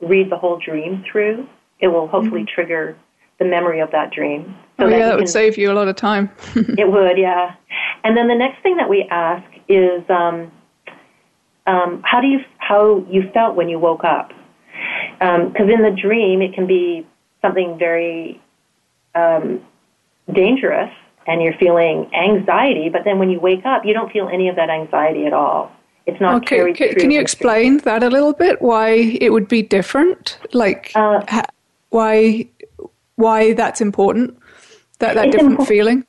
[0.00, 1.46] read the whole dream through.
[1.80, 2.54] It will hopefully mm-hmm.
[2.54, 2.96] trigger
[3.38, 4.56] the memory of that dream.
[4.78, 6.30] So oh, that yeah, that would save you a lot of time.
[6.56, 7.54] it would, yeah.
[8.02, 10.50] And then the next thing that we ask is um,
[11.66, 14.32] um, how do you how you felt when you woke up?
[15.18, 17.06] Because um, in the dream, it can be
[17.42, 18.40] something very
[19.14, 19.60] um,
[20.32, 20.90] dangerous,
[21.26, 22.88] and you're feeling anxiety.
[22.88, 25.70] But then when you wake up, you don't feel any of that anxiety at all.
[26.06, 26.56] It's not okay.
[26.56, 28.60] carried can, can you explain that a little bit?
[28.60, 30.38] Why it would be different?
[30.52, 31.46] Like uh, ha-
[31.90, 32.48] why
[33.16, 34.36] why that's important?
[34.98, 36.04] That that different feeling.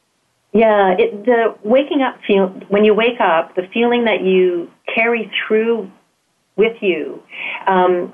[0.53, 5.31] Yeah, it, the waking up feel when you wake up, the feeling that you carry
[5.47, 5.89] through
[6.57, 7.23] with you
[7.67, 8.13] um,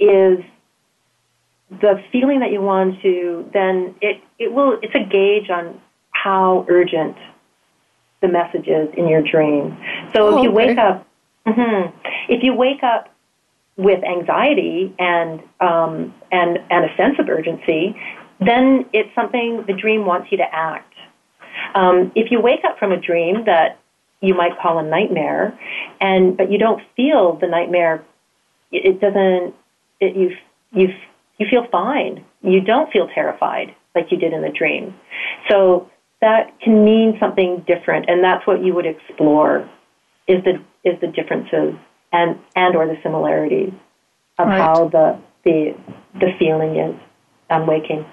[0.00, 0.40] is
[1.70, 3.48] the feeling that you want to.
[3.52, 4.78] Then it it will.
[4.82, 7.16] It's a gauge on how urgent
[8.20, 9.76] the message is in your dream.
[10.14, 10.66] So oh, if you okay.
[10.66, 11.06] wake up,
[11.46, 11.96] mm-hmm,
[12.32, 13.14] if you wake up
[13.76, 17.94] with anxiety and um, and and a sense of urgency,
[18.40, 20.93] then it's something the dream wants you to act.
[21.74, 23.78] Um, if you wake up from a dream that
[24.20, 25.58] you might call a nightmare,
[26.00, 28.04] and but you don't feel the nightmare,
[28.72, 29.54] it doesn't.
[30.00, 30.36] It, you
[30.72, 30.88] you
[31.38, 32.24] you feel fine.
[32.42, 34.94] You don't feel terrified like you did in the dream.
[35.48, 39.68] So that can mean something different, and that's what you would explore
[40.26, 41.74] is the is the differences
[42.12, 43.72] and and or the similarities
[44.38, 44.58] of right.
[44.58, 45.74] how the the
[46.14, 46.94] the feeling is
[47.50, 48.04] on waking.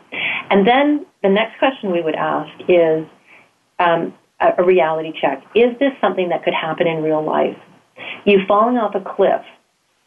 [0.49, 3.05] And then the next question we would ask is
[3.81, 5.43] um, a, reality check.
[5.55, 7.57] Is this something that could happen in real life?
[8.25, 9.41] You falling off a cliff,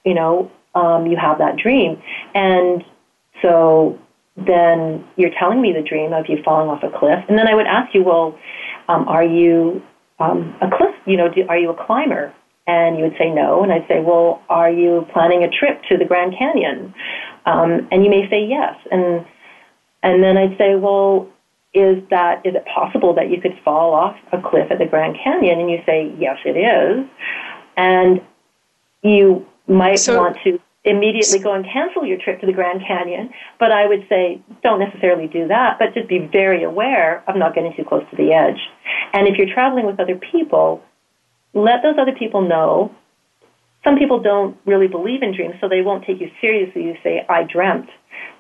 [0.04, 2.02] you know, um, you have that dream.
[2.34, 2.84] And
[3.42, 3.98] so
[4.36, 7.24] then you're telling me the dream of you falling off a cliff.
[7.28, 8.38] And then I would ask you, well,
[8.88, 9.82] um, are you
[10.18, 12.32] um, a cliff, you know, do, are you a climber?
[12.66, 13.62] And you would say no.
[13.62, 16.94] And I'd say, well, are you planning a trip to the Grand Canyon?
[17.44, 18.74] Um, and you may say yes.
[18.90, 19.26] And,
[20.02, 21.28] and then I'd say, well,
[21.74, 25.16] is that is it possible that you could fall off a cliff at the Grand
[25.22, 25.60] Canyon?
[25.60, 27.06] And you say, yes, it is.
[27.76, 28.22] And
[29.02, 33.30] you might so, want to immediately go and cancel your trip to the Grand Canyon.
[33.58, 37.54] But I would say, don't necessarily do that, but just be very aware of not
[37.54, 38.60] getting too close to the edge.
[39.12, 40.82] And if you're traveling with other people,
[41.54, 42.94] let those other people know.
[43.82, 46.84] Some people don't really believe in dreams, so they won't take you seriously.
[46.84, 47.88] You say, I dreamt.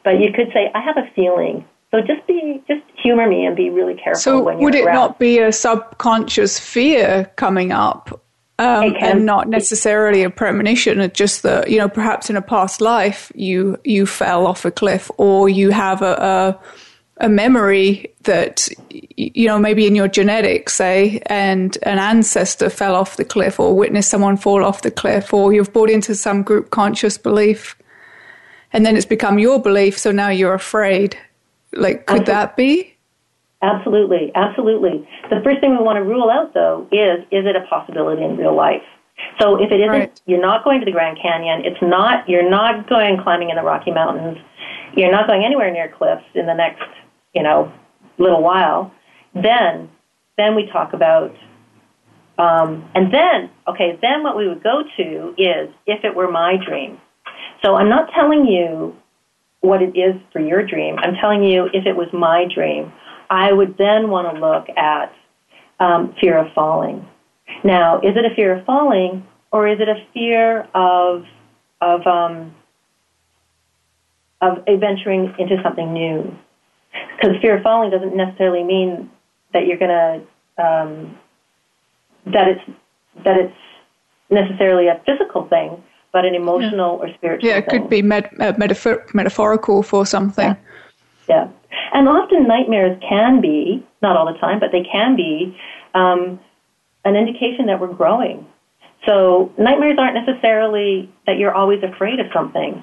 [0.04, 1.64] But you could say, I have a feeling
[1.94, 4.20] so just be, just humor me and be really careful.
[4.20, 4.94] So would it around.
[4.94, 8.20] not be a subconscious fear coming up,
[8.58, 11.08] um, and not necessarily a premonition?
[11.14, 15.08] Just that you know, perhaps in a past life you you fell off a cliff,
[15.18, 16.58] or you have a,
[17.20, 22.96] a, a memory that you know maybe in your genetics, say, and an ancestor fell
[22.96, 26.42] off the cliff, or witnessed someone fall off the cliff, or you've bought into some
[26.42, 27.76] group conscious belief,
[28.72, 29.96] and then it's become your belief.
[29.96, 31.16] So now you're afraid
[31.76, 32.32] like, could absolutely.
[32.32, 32.96] that be?
[33.62, 35.08] Absolutely, absolutely.
[35.30, 38.36] The first thing we want to rule out, though, is is it a possibility in
[38.36, 38.82] real life?
[39.40, 40.20] So if it isn't, right.
[40.26, 41.64] you're not going to the Grand Canyon.
[41.64, 42.28] It's not.
[42.28, 44.38] You're not going climbing in the Rocky Mountains.
[44.96, 46.82] You're not going anywhere near cliffs in the next,
[47.34, 47.72] you know,
[48.18, 48.92] little while.
[49.34, 49.88] Then,
[50.36, 51.34] then we talk about
[52.38, 56.56] um, and then, okay, then what we would go to is if it were my
[56.56, 56.98] dream.
[57.64, 58.96] So I'm not telling you
[59.64, 60.96] what it is for your dream.
[60.98, 62.92] I'm telling you if it was my dream,
[63.30, 65.14] I would then want to look at
[65.80, 67.06] um, fear of falling.
[67.64, 71.24] Now, is it a fear of falling, or is it a fear of
[71.80, 72.54] of um,
[74.42, 76.36] of venturing into something new?
[77.16, 79.10] Because fear of falling doesn't necessarily mean
[79.52, 79.90] that you're going
[80.58, 81.18] to um,
[82.26, 82.78] that it's
[83.24, 83.56] that it's
[84.30, 85.82] necessarily a physical thing,
[86.14, 87.10] but an emotional yeah.
[87.10, 87.46] or spiritual.
[87.46, 87.82] Yeah, it thing.
[87.82, 90.56] could be med- uh, metaphor- metaphorical for something.
[91.28, 91.48] Yeah.
[91.48, 91.48] yeah.
[91.92, 95.58] and often nightmares can be not all the time, but they can be
[95.92, 96.38] um,
[97.04, 98.46] an indication that we're growing.
[99.04, 102.82] So nightmares aren't necessarily that you're always afraid of something,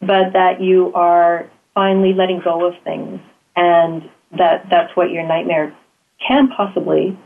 [0.00, 3.20] but that you are finally letting go of things,
[3.56, 5.76] and that that's what your nightmare
[6.26, 7.18] can possibly.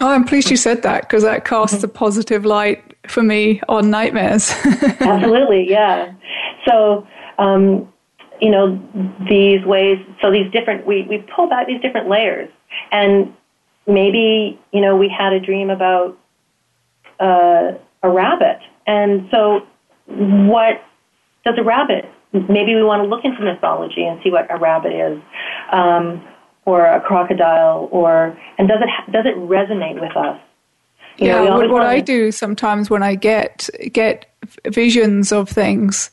[0.00, 3.90] Oh, I'm pleased you said that because that casts a positive light for me on
[3.90, 4.50] nightmares.
[5.00, 6.12] Absolutely, yeah.
[6.66, 7.06] So,
[7.38, 7.92] um,
[8.40, 8.80] you know,
[9.28, 12.50] these ways, so these different, we, we pull back these different layers.
[12.92, 13.34] And
[13.86, 16.18] maybe, you know, we had a dream about
[17.18, 18.60] uh, a rabbit.
[18.86, 19.66] And so,
[20.06, 20.82] what
[21.44, 22.06] does a rabbit?
[22.32, 25.22] Maybe we want to look into mythology and see what a rabbit is,
[25.72, 26.26] um,
[26.64, 30.38] or a crocodile, or and does it does it resonate with us?
[31.18, 34.26] You yeah, know, what, what I do sometimes when I get get
[34.66, 36.10] visions of things,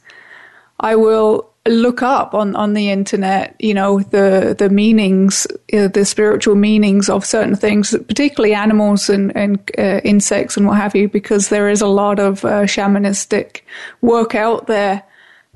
[0.80, 6.06] I will look up on, on the internet, you know, the the meanings, uh, the
[6.06, 11.08] spiritual meanings of certain things, particularly animals and, and uh, insects and what have you,
[11.08, 13.62] because there is a lot of uh, shamanistic
[14.02, 15.04] work out there.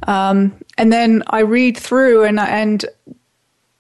[0.04, 2.86] Um, and then I read through and and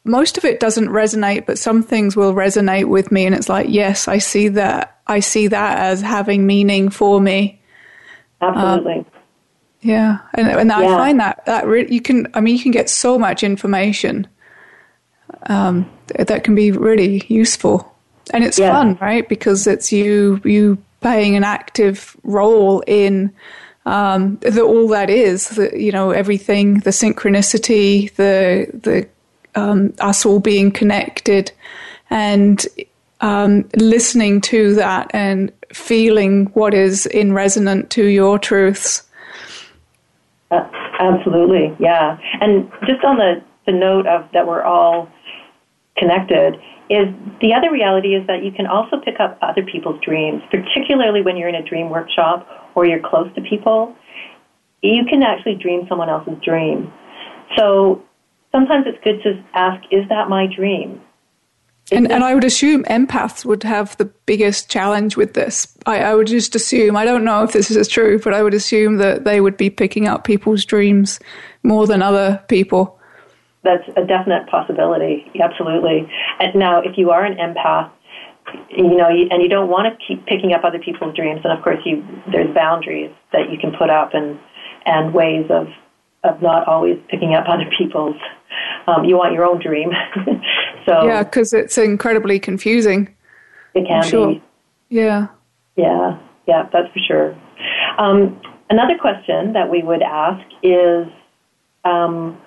[0.04, 3.68] most of it doesn't resonate, but some things will resonate with me, and it's like,
[3.70, 4.99] yes, I see that.
[5.10, 7.60] I see that as having meaning for me.
[8.42, 9.00] Absolutely.
[9.00, 9.06] Um,
[9.82, 12.28] yeah, and, and I find that that re- you can.
[12.34, 14.28] I mean, you can get so much information
[15.48, 17.96] um, that can be really useful,
[18.34, 18.72] and it's yeah.
[18.72, 19.28] fun, right?
[19.28, 23.34] Because it's you you playing an active role in
[23.86, 25.50] um, the, all that is.
[25.50, 29.08] The, you know, everything, the synchronicity, the the
[29.56, 31.54] um, us all being connected,
[32.10, 32.66] and
[33.22, 39.04] um, listening to that and feeling what is in resonant to your truths
[40.52, 40.68] uh,
[41.00, 42.18] absolutely, yeah.
[42.42, 45.10] And just on the, the note of that we're all
[45.98, 46.56] connected,
[46.90, 47.06] is
[47.40, 51.38] the other reality is that you can also pick up other people's dreams, particularly when
[51.38, 53.96] you're in a dream workshop or you're close to people.
[54.82, 56.92] You can actually dream someone else's dream.
[57.56, 58.04] So
[58.52, 61.02] sometimes it's good to ask, is that my dream?
[61.92, 65.76] And, and I would assume empaths would have the biggest challenge with this.
[65.86, 68.54] I, I would just assume, I don't know if this is true, but I would
[68.54, 71.20] assume that they would be picking up people's dreams
[71.64, 73.00] more than other people.
[73.64, 76.10] That's a definite possibility, absolutely.
[76.40, 77.92] And now, if you are an empath,
[78.70, 81.64] you know, and you don't want to keep picking up other people's dreams, and of
[81.64, 84.40] course, you there's boundaries that you can put up and
[84.86, 85.68] and ways of
[86.24, 88.16] of not always picking up other people's.
[88.88, 89.92] Um, you want your own dream.
[90.86, 93.16] so yeah, because it's incredibly confusing.
[93.74, 94.34] It can sure.
[94.34, 94.44] be.
[94.90, 95.28] Yeah.
[95.76, 96.20] Yeah.
[96.48, 96.68] Yeah.
[96.74, 97.36] That's for sure.
[97.98, 101.08] Um, another question that we would ask is,
[101.86, 102.40] um,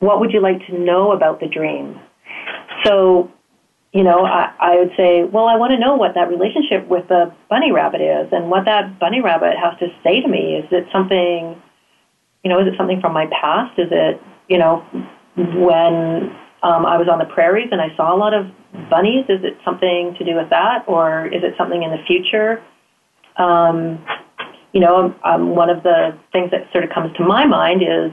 [0.00, 2.00] what would you like to know about the dream?
[2.84, 3.30] So,
[3.92, 7.08] you know, I, I would say, well, I want to know what that relationship with
[7.08, 10.56] the bunny rabbit is and what that bunny rabbit has to say to me.
[10.56, 11.60] Is it something
[12.42, 13.78] you know, is it something from my past?
[13.78, 14.84] Is it, you know,
[15.36, 18.46] when um, I was on the prairies and I saw a lot of
[18.88, 19.24] bunnies?
[19.28, 22.62] Is it something to do with that, or is it something in the future?
[23.36, 24.04] Um,
[24.72, 28.12] you know, um, one of the things that sort of comes to my mind is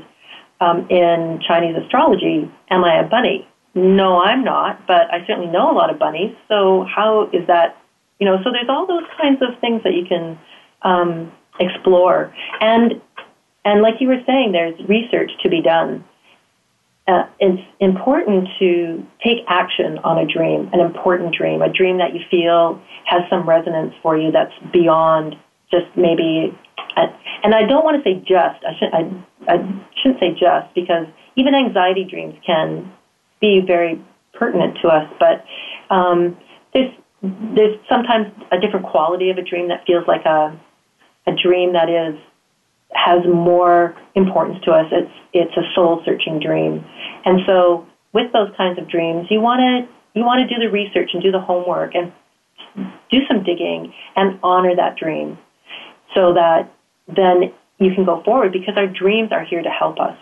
[0.59, 3.47] um, in Chinese astrology, am I a bunny?
[3.75, 6.35] No, I'm not, but I certainly know a lot of bunnies.
[6.47, 7.77] So how is that?
[8.19, 10.39] You know, so there's all those kinds of things that you can
[10.81, 12.99] um, explore, and
[13.67, 16.05] and like you were saying, there's research to be done.
[17.05, 22.13] Uh, it's important to take action on a dream, an important dream, a dream that
[22.13, 25.35] you feel has some resonance for you that's beyond
[25.69, 26.57] just maybe.
[26.95, 27.07] Uh,
[27.43, 28.63] and I don't want to say just.
[28.63, 29.25] I shouldn't.
[29.47, 29.57] I, I
[30.01, 32.89] shouldn't say just because even anxiety dreams can
[33.41, 34.01] be very
[34.33, 35.11] pertinent to us.
[35.19, 35.43] But
[35.93, 36.37] um,
[36.73, 40.57] there's there's sometimes a different quality of a dream that feels like a
[41.27, 42.17] a dream that is
[42.93, 44.85] has more importance to us.
[44.91, 46.85] It's it's a soul searching dream,
[47.25, 50.71] and so with those kinds of dreams, you want to you want to do the
[50.71, 52.11] research and do the homework and
[53.11, 55.37] do some digging and honor that dream
[56.13, 56.71] so that
[57.07, 60.17] then you can go forward because our dreams are here to help us.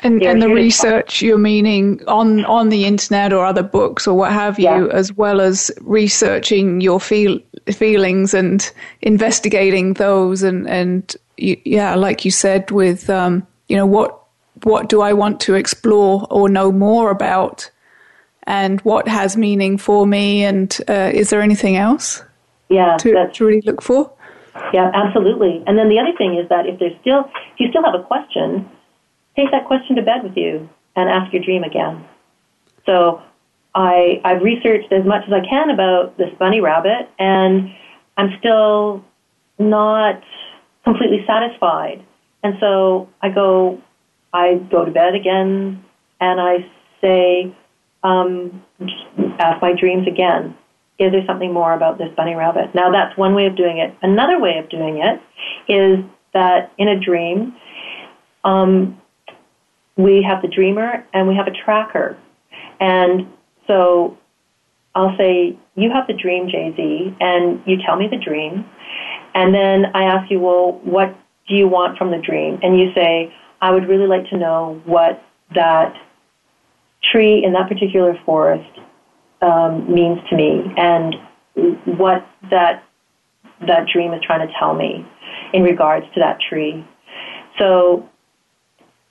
[0.00, 4.30] And, and the research you're meaning on, on the internet or other books or what
[4.30, 4.88] have you, yeah.
[4.92, 7.38] as well as researching your feel,
[7.72, 14.22] feelings and investigating those and, and yeah, like you said, with, um, you know, what,
[14.62, 17.70] what do I want to explore or know more about
[18.44, 22.22] and what has meaning for me and uh, is there anything else
[22.68, 24.10] yeah, to, to really look for?
[24.72, 25.62] Yeah, absolutely.
[25.66, 28.02] And then the other thing is that if there's still, if you still have a
[28.02, 28.68] question,
[29.36, 32.04] take that question to bed with you and ask your dream again.
[32.86, 33.20] So
[33.74, 37.70] I, I've researched as much as I can about this bunny rabbit, and
[38.16, 39.04] I'm still
[39.58, 40.22] not
[40.86, 42.04] completely satisfied.
[42.42, 43.82] And so I go,
[44.32, 45.84] I go to bed again,
[46.20, 46.58] and I
[47.00, 47.52] say,
[48.04, 48.62] um,
[49.38, 50.56] ask my dreams again.
[50.98, 52.74] Is there something more about this bunny rabbit?
[52.74, 53.94] Now that's one way of doing it.
[54.00, 55.20] Another way of doing it
[55.70, 57.54] is that in a dream,
[58.44, 59.00] um,
[59.96, 62.16] we have the dreamer and we have a tracker.
[62.80, 63.26] And
[63.66, 64.16] so
[64.94, 68.64] I'll say, You have the dream, JZ, and you tell me the dream.
[69.36, 71.14] And then I ask you, Well, what
[71.46, 72.58] do you want from the dream?
[72.62, 75.22] And you say, I would really like to know what
[75.54, 75.94] that
[77.12, 78.80] tree in that particular forest
[79.42, 81.14] um, means to me and
[81.98, 82.82] what that
[83.66, 85.06] that dream is trying to tell me
[85.52, 86.84] in regards to that tree.
[87.58, 88.08] So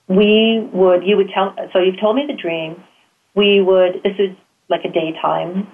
[0.08, 2.82] we would, you would tell, so you've told me the dream.
[3.34, 4.36] We would, this is
[4.68, 5.66] like a daytime,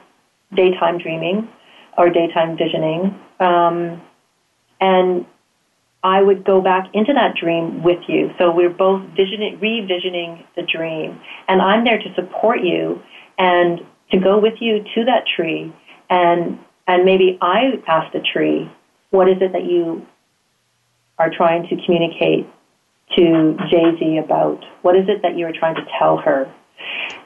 [0.55, 1.49] daytime dreaming
[1.99, 3.15] or daytime visioning.
[3.41, 4.01] Um,
[4.83, 5.25] and
[6.03, 8.33] I would go back into that dream with you.
[8.37, 11.21] So we're both visioning, revisioning the dream.
[11.47, 13.01] And I'm there to support you
[13.39, 13.81] and
[14.11, 15.73] to go with you to that tree.
[16.11, 16.59] And,
[16.89, 18.69] and maybe I ask the tree,
[19.11, 20.05] what is it that you
[21.19, 22.49] are trying to communicate
[23.17, 24.65] to JZ about?
[24.83, 26.53] What is it that you are trying to tell her?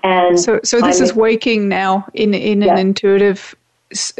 [0.02, 3.54] And so, so this I'm, is waking now in in an intuitive,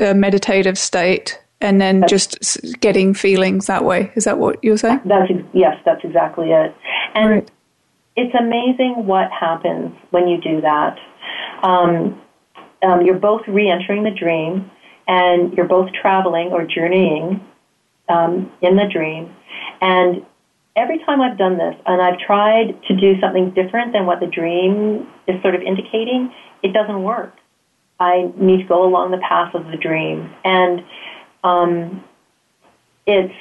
[0.01, 4.12] uh, meditative state, and then just getting feelings that way.
[4.14, 5.00] Is that what you're saying?
[5.04, 6.74] That's yes, that's exactly it.
[7.14, 7.50] And right.
[8.16, 10.98] it's amazing what happens when you do that.
[11.62, 12.20] Um,
[12.82, 14.70] um, you're both re-entering the dream,
[15.09, 17.40] and you're both traveling or journeying
[18.09, 19.34] um, in the dream,
[19.80, 20.24] and
[20.76, 24.26] every time I've done this and I've tried to do something different than what the
[24.26, 26.32] dream is sort of indicating,
[26.62, 27.34] it doesn't work.
[27.98, 30.30] I need to go along the path of the dream.
[30.44, 30.84] And
[31.47, 32.03] um,
[33.07, 33.34] it's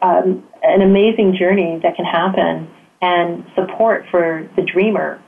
[0.00, 2.68] um, an amazing journey that can happen
[3.02, 5.22] and support for the dreamer.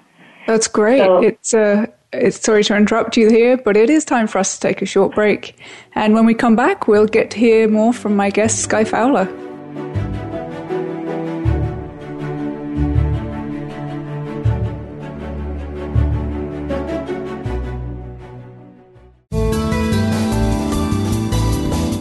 [0.46, 1.00] That's great.
[1.00, 4.56] So, it's uh, it's sorry to interrupt you here, but it is time for us
[4.56, 5.56] to take a short break.
[5.94, 9.28] And when we come back, we'll get to hear more from my guest, Skai Fowler.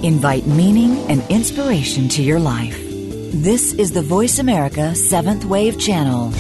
[0.03, 2.79] Invite meaning and inspiration to your life.
[3.33, 6.31] This is the Voice America Seventh Wave Channel.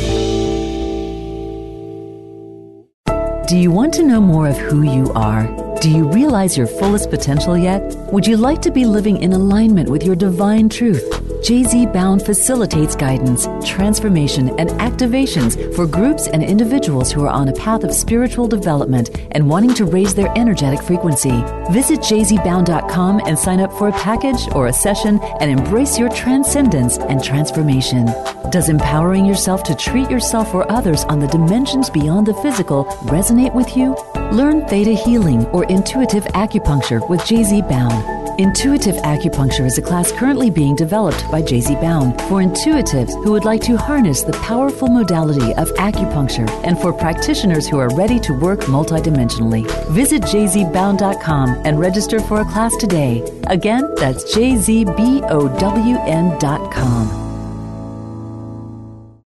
[3.47, 5.45] Do you want to know more of who you are?
[5.81, 7.81] Do you realize your fullest potential yet?
[8.13, 11.18] Would you like to be living in alignment with your divine truth?
[11.41, 17.53] JZ Bown facilitates guidance, transformation, and activations for groups and individuals who are on a
[17.53, 21.41] path of spiritual development and wanting to raise their energetic frequency.
[21.71, 26.97] Visit jzbown.com and sign up for a package or a session and embrace your transcendence
[26.97, 28.05] and transformation.
[28.51, 33.55] Does empowering yourself to treat yourself or others on the dimensions beyond the physical resonate
[33.55, 33.95] with you?
[34.33, 38.18] Learn Theta Healing or Intuitive Acupuncture with JZ Bown.
[38.39, 43.43] Intuitive Acupuncture is a class currently being developed by JZ Bown for intuitives who would
[43.43, 48.31] like to harness the powerful modality of acupuncture and for practitioners who are ready to
[48.31, 49.69] work multidimensionally.
[49.89, 53.29] Visit jzbown.com and register for a class today.
[53.47, 54.85] Again, that's jzbown.com.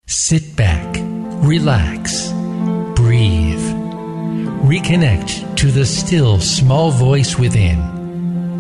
[0.06, 0.98] Sit back,
[1.44, 2.32] relax,
[2.94, 3.74] breathe.
[4.62, 7.99] Reconnect to the still small voice within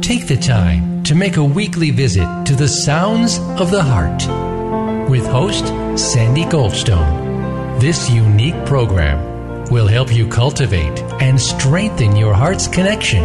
[0.01, 5.25] take the time to make a weekly visit to the Sounds of the Heart with
[5.25, 5.67] host
[5.99, 7.79] Sandy Goldstone.
[7.79, 13.23] This unique program will help you cultivate and strengthen your heart's connection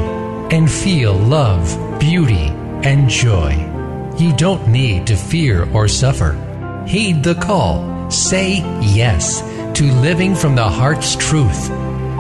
[0.51, 2.49] and feel love, beauty,
[2.83, 3.53] and joy.
[4.19, 6.33] You don't need to fear or suffer.
[6.87, 8.11] Heed the call.
[8.11, 9.41] Say yes
[9.79, 11.71] to living from the heart's truth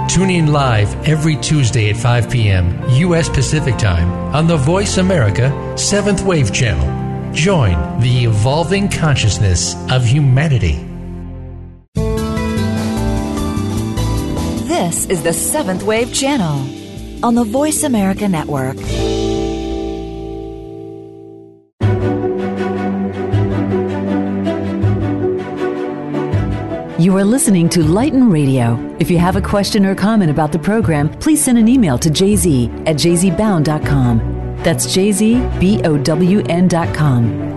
[0.08, 2.88] Tune in live every Tuesday at 5 p.m.
[2.90, 3.28] U.S.
[3.28, 7.32] Pacific Time on the Voice America 7th Wave Channel.
[7.32, 10.76] Join the evolving consciousness of humanity.
[14.68, 18.76] This is the Seventh Wave Channel on the Voice America Network.
[27.04, 28.96] You are listening to Lighten Radio.
[28.98, 32.08] If you have a question or comment about the program, please send an email to
[32.08, 34.56] jz at jzbown.com.
[34.62, 35.26] That's jzbown.com.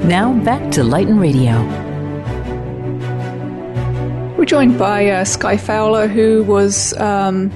[0.05, 1.63] Now back to Lighten Radio.
[4.35, 7.49] We're joined by uh, Skai Fowler, who was um,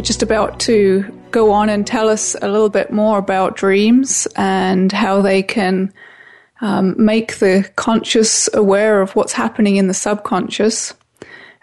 [0.00, 4.90] just about to go on and tell us a little bit more about dreams and
[4.90, 5.92] how they can
[6.62, 10.94] um, make the conscious aware of what's happening in the subconscious.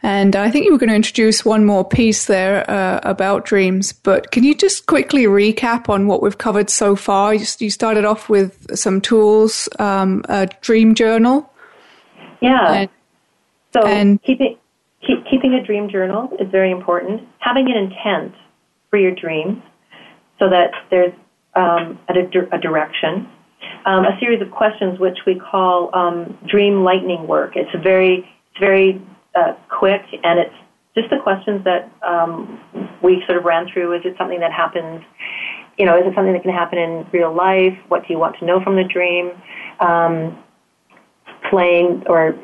[0.02, 3.91] And I think you were going to introduce one more piece there uh, about dreams,
[3.91, 7.34] but can you just quickly recap on what we've covered so far?
[7.34, 11.52] You, started off with some tools, um, a dream journal.
[12.41, 12.72] Yeah.
[12.72, 12.89] And,
[13.74, 14.58] so and keeping
[15.06, 17.28] keep, keeping a dream journal is very important.
[17.39, 18.34] Having an intent
[18.89, 19.62] for your dreams,
[20.39, 21.14] so that there's
[21.56, 22.14] um, a,
[22.56, 23.28] a, direction.
[23.86, 27.54] Um, a series of questions which we call um, dream lightning work.
[27.56, 29.02] It's a very it's very
[29.36, 30.55] uh, quick, and it's
[30.95, 32.59] just the questions that um,
[33.01, 33.95] we sort of ran through.
[33.95, 35.03] Is it something that happens?
[35.77, 37.77] You know, is it something that can happen in real life?
[37.88, 39.32] What do you want to know from the dream?
[39.80, 40.43] Um,
[41.49, 42.36] playing or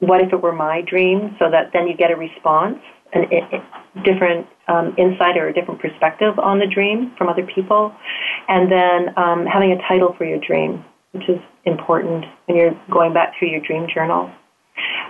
[0.00, 1.36] what if it were my dream?
[1.38, 2.78] So that then you get a response,
[3.14, 3.62] a
[4.04, 7.94] different um, insight or a different perspective on the dream from other people,
[8.48, 13.14] and then um, having a title for your dream, which is important when you're going
[13.14, 14.30] back through your dream journal.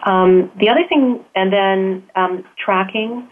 [0.06, 3.28] Um, the other thing, and then um, tracking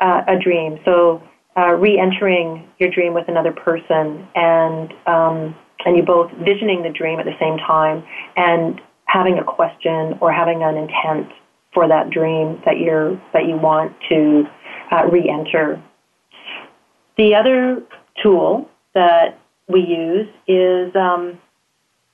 [0.00, 0.78] uh, a dream.
[0.84, 1.22] So
[1.56, 7.18] uh, re-entering your dream with another person, and um, and you both visioning the dream
[7.18, 8.04] at the same time,
[8.36, 11.32] and having a question or having an intent
[11.72, 14.44] for that dream that you're that you want to
[14.92, 15.82] uh, re-enter.
[17.16, 17.82] The other
[18.22, 21.38] tool that we use is um,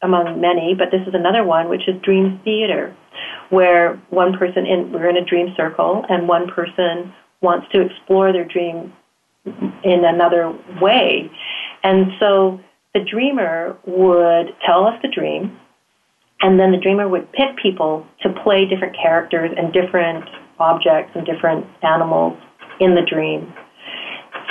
[0.02, 2.94] among many, but this is another one, which is dream theater
[3.50, 8.32] where one person in we're in a dream circle and one person wants to explore
[8.32, 8.92] their dream
[9.84, 11.30] in another way.
[11.82, 12.60] And so
[12.94, 15.58] the dreamer would tell us the dream
[16.40, 20.24] and then the dreamer would pick people to play different characters and different
[20.58, 22.38] objects and different animals
[22.80, 23.52] in the dream.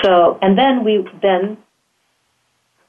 [0.03, 1.57] So and then we then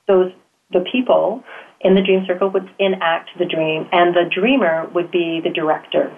[0.06, 0.32] those
[0.72, 1.42] the people
[1.80, 6.16] in the dream circle would enact the dream, and the dreamer would be the director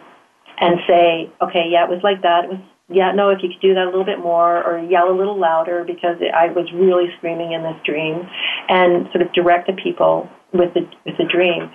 [0.59, 2.45] and say, okay, yeah, it was like that.
[2.45, 5.11] It was, yeah, no, if you could do that a little bit more or yell
[5.11, 8.29] a little louder because I was really screaming in this dream,
[8.69, 11.71] and sort of direct the people with the with the dream,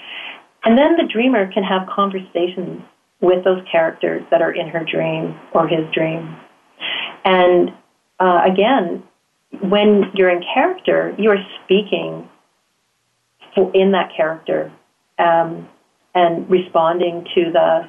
[0.64, 2.82] and then the dreamer can have conversations
[3.22, 6.36] with those characters that are in her dream or his dream,
[7.24, 7.72] and
[8.20, 9.04] uh, again,
[9.62, 12.28] when you're in character, you are speaking
[13.74, 14.72] in that character
[15.20, 15.68] um,
[16.14, 17.88] and responding to the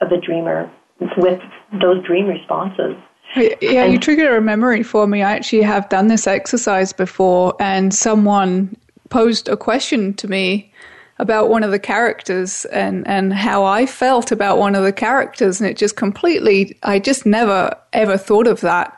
[0.00, 0.70] of the dreamer
[1.16, 1.40] with
[1.80, 2.96] those dream responses.
[3.36, 5.22] Yeah, you triggered a memory for me.
[5.22, 8.76] I actually have done this exercise before, and someone
[9.08, 10.72] posed a question to me
[11.18, 15.60] about one of the characters and, and how I felt about one of the characters.
[15.60, 18.96] And it just completely, I just never ever thought of that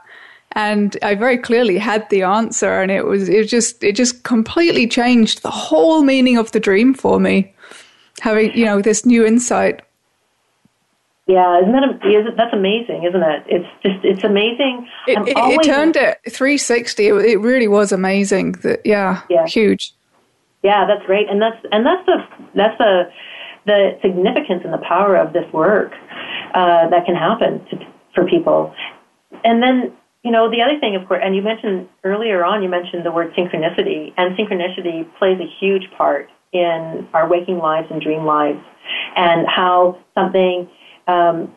[0.57, 4.89] and I very clearly had the answer, and it was it just it just completely
[4.89, 7.55] changed the whole meaning of the dream for me.
[8.21, 9.83] Having you know this new insight.
[11.27, 13.45] Yeah, isn't that is that's amazing, isn't it?
[13.47, 14.89] It's just it's amazing.
[15.07, 17.07] It, it, always, it turned it 360.
[17.07, 18.53] It, it, really was amazing.
[18.63, 19.93] That yeah, yeah, huge.
[20.63, 22.17] Yeah, that's great, and that's and that's the
[22.55, 23.11] that's the
[23.67, 25.93] the significance and the power of this work
[26.55, 28.75] uh, that can happen to, for people.
[29.45, 29.93] And then
[30.27, 33.13] you know, the other thing, of course, and you mentioned earlier on, you mentioned the
[33.13, 38.59] word synchronicity, and synchronicity plays a huge part in our waking lives and dream lives,
[39.15, 40.69] and how something,
[41.07, 41.55] um,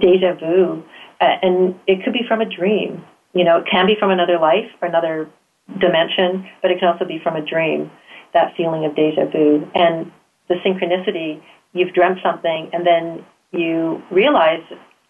[0.00, 0.82] deja vu,
[1.20, 3.04] uh, and it could be from a dream.
[3.34, 5.30] You know, it can be from another life or another
[5.78, 7.88] dimension, but it can also be from a dream,
[8.34, 9.70] that feeling of deja vu.
[9.76, 10.10] And
[10.48, 11.40] the synchronicity,
[11.72, 14.62] you've dreamt something, and then you realize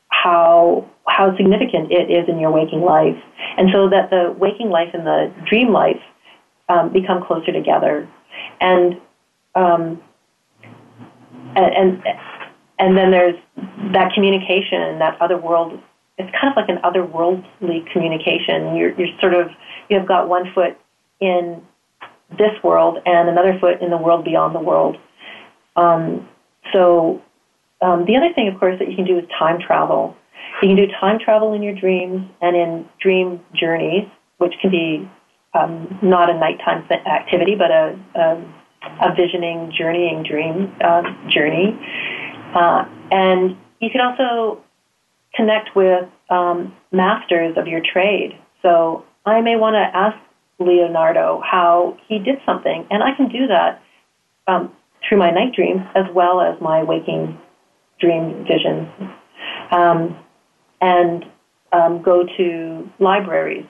[0.08, 3.16] how how significant it is in your waking life,
[3.56, 6.00] and so that the waking life and the dream life
[6.68, 8.08] um, become closer together,
[8.60, 8.94] and
[9.54, 10.02] um,
[11.56, 12.02] and
[12.78, 13.36] and then there's
[13.92, 15.80] that communication, that other world
[16.18, 18.74] it's kind of like an otherworldly communication.
[18.74, 19.50] You're, you're sort of
[19.88, 20.76] you have got one foot
[21.20, 21.62] in
[22.36, 24.96] this world and another foot in the world beyond the world.
[25.76, 26.28] Um,
[26.72, 27.22] so
[27.80, 30.16] um, the other thing, of course, that you can do is time travel.
[30.62, 34.08] You can do time travel in your dreams and in dream journeys,
[34.38, 35.08] which can be
[35.54, 41.78] um, not a nighttime activity, but a, a, a visioning, journeying dream uh, journey.
[42.54, 44.60] Uh, and you can also
[45.34, 48.36] connect with um, masters of your trade.
[48.62, 50.16] So I may want to ask
[50.58, 53.80] Leonardo how he did something, and I can do that
[54.48, 54.72] um,
[55.06, 57.38] through my night dreams as well as my waking
[58.00, 58.88] dream visions.
[59.70, 60.16] Um,
[60.80, 61.24] and
[61.72, 63.66] um, go to libraries,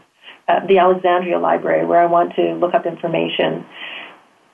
[0.46, 3.64] uh, the Alexandria Library, where I want to look up information.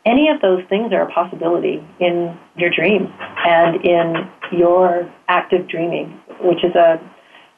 [0.07, 3.09] Any of those things are a possibility in your dreams
[3.47, 7.01] and in your active dreaming, which is a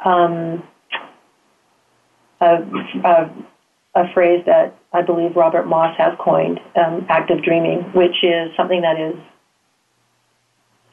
[0.08, 0.62] um,
[2.40, 2.58] a,
[3.04, 3.30] a,
[3.94, 8.82] a, phrase that I believe Robert Moss has coined, um, active dreaming, which is something
[8.82, 9.16] that is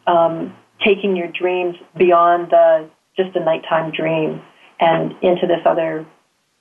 [0.07, 4.41] um, taking your dreams beyond the just a nighttime dream
[4.79, 6.05] and into this other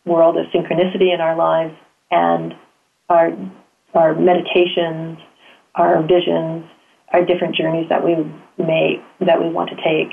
[0.05, 1.75] world of synchronicity in our lives
[2.11, 2.55] and
[3.09, 3.33] our
[3.95, 5.19] our meditations,
[5.75, 6.65] our visions,
[7.13, 8.17] our different journeys that we
[8.63, 10.13] may that we want to take.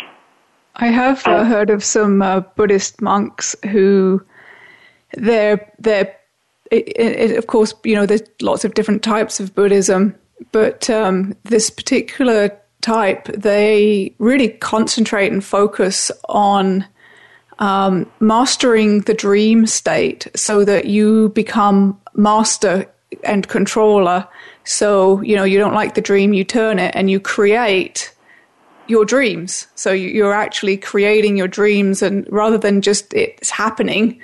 [0.76, 4.24] I have uh, heard of some uh, Buddhist monks who
[5.14, 6.16] they're they're
[6.72, 10.16] it, it, of course you know there's lots of different types of Buddhism,
[10.52, 16.86] but um, this particular type they really concentrate and focus on
[17.60, 22.90] um, mastering the dream state so that you become master
[23.24, 24.28] and controller.
[24.64, 28.14] So you know you don't like the dream, you turn it and you create
[28.88, 29.68] your dreams.
[29.76, 34.20] So you're actually creating your dreams, and rather than just it's happening,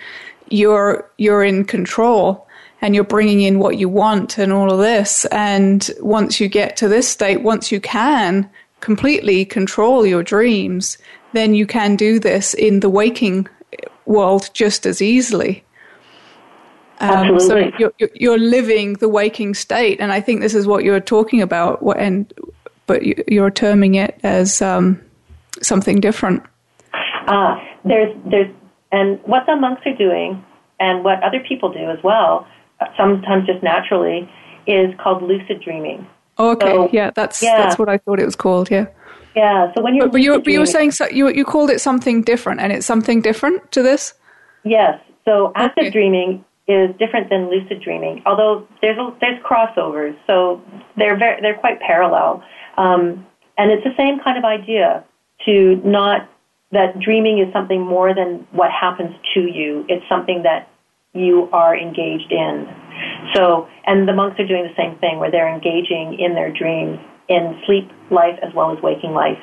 [0.49, 2.44] you're you're in control
[2.85, 5.25] and you're bringing in what you want and all of this.
[5.31, 8.47] And once you get to this state, once you can
[8.79, 10.99] completely control your dreams,
[11.33, 13.47] then you can do this in the waking
[14.05, 15.63] world just as easily.
[16.99, 20.99] Um, so you're, you're living the waking state, and I think this is what you're
[20.99, 21.81] talking about.
[21.97, 22.31] And
[22.85, 25.01] but you're terming it as um,
[25.59, 26.43] something different.
[27.25, 28.53] Uh, there's, there's,
[28.91, 30.45] and what the monks are doing,
[30.79, 32.45] and what other people do as well,
[32.97, 34.29] sometimes just naturally,
[34.67, 36.07] is called lucid dreaming.
[36.37, 37.57] Oh, okay, so, yeah, that's yeah.
[37.57, 38.69] that's what I thought it was called.
[38.69, 38.87] Yeah.
[39.35, 39.73] Yeah.
[39.73, 42.21] So when you're but, you but you were saying so, you you called it something
[42.21, 44.13] different, and it's something different to this.
[44.63, 44.99] Yes.
[45.25, 45.91] So active okay.
[45.91, 50.17] dreaming is different than lucid dreaming, although there's a, there's crossovers.
[50.25, 50.61] So
[50.97, 52.43] they're very, they're quite parallel.
[52.77, 53.25] Um,
[53.57, 55.03] and it's the same kind of idea
[55.45, 56.29] to not
[56.71, 59.85] that dreaming is something more than what happens to you.
[59.87, 60.67] It's something that
[61.15, 62.67] you are engaged in.
[63.33, 66.99] So, and the monks are doing the same thing where they're engaging in their dreams
[67.27, 69.39] in sleep life as well as waking life.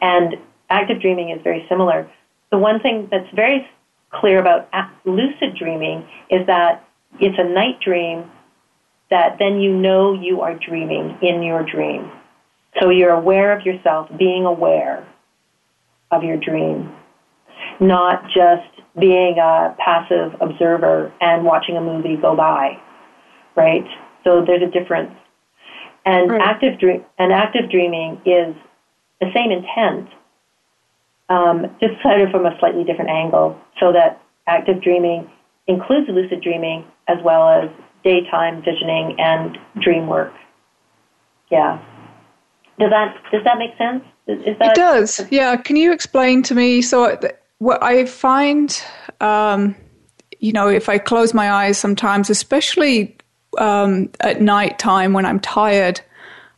[0.00, 0.36] And
[0.70, 2.10] active dreaming is very similar.
[2.50, 3.66] The one thing that's very
[4.12, 4.68] clear about
[5.04, 6.86] lucid dreaming is that
[7.20, 8.30] it's a night dream
[9.10, 12.10] that then you know you are dreaming in your dream.
[12.80, 15.06] So you're aware of yourself, being aware
[16.10, 16.92] of your dream,
[17.80, 22.80] not just being a passive observer and watching a movie go by,
[23.54, 23.84] right?
[24.24, 25.12] So there's a difference.
[26.04, 26.40] And right.
[26.40, 28.54] active dream and active dreaming is
[29.20, 30.08] the same intent,
[31.28, 33.58] um, just kind of from a slightly different angle.
[33.80, 35.28] So that active dreaming
[35.66, 37.70] includes lucid dreaming as well as
[38.04, 40.32] daytime visioning and dream work.
[41.50, 41.82] Yeah.
[42.78, 44.04] Does that does that make sense?
[44.26, 45.20] Is, is that, it does.
[45.30, 45.56] Yeah.
[45.56, 46.82] Can you explain to me?
[46.82, 47.18] So
[47.58, 48.82] what I find,
[49.20, 49.74] um,
[50.38, 53.16] you know, if I close my eyes sometimes, especially
[53.58, 56.00] um, at night time when I'm tired,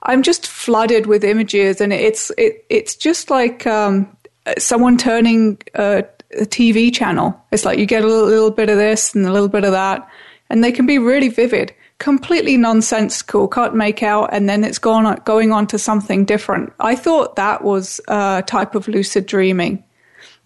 [0.02, 4.16] I'm just flooded with images, and it's it it's just like um,
[4.56, 6.04] someone turning a,
[6.38, 7.38] a, TV channel.
[7.50, 9.72] It's like you get a little, little bit of this and a little bit of
[9.72, 10.08] that,
[10.50, 15.20] and they can be really vivid completely nonsensical, can't make out, and then it's gone
[15.24, 16.72] going on to something different.
[16.80, 19.82] I thought that was a type of lucid dreaming,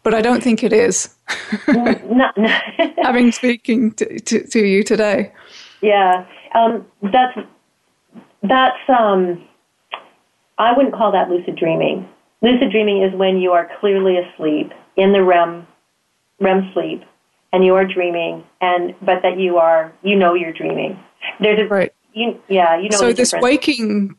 [0.03, 1.15] but I don't think it is.
[1.69, 2.49] no, no.
[3.03, 5.33] Having speaking to, to, to, you today.
[5.81, 7.39] Yeah, um, that's
[8.43, 8.79] that's.
[8.89, 9.47] Um,
[10.59, 12.09] I wouldn't call that lucid dreaming.
[12.43, 15.67] Lucid dreaming is when you are clearly asleep in the REM
[16.41, 17.03] REM sleep,
[17.53, 20.99] and you are dreaming, and but that you are you know you're dreaming
[21.41, 21.93] there's a right.
[22.15, 22.99] You, yeah, you know.
[22.99, 23.43] So this difference.
[23.43, 24.17] waking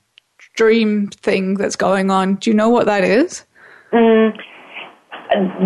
[0.55, 2.35] dream thing that's going on.
[2.35, 3.45] Do you know what that is?
[3.91, 4.37] Mm,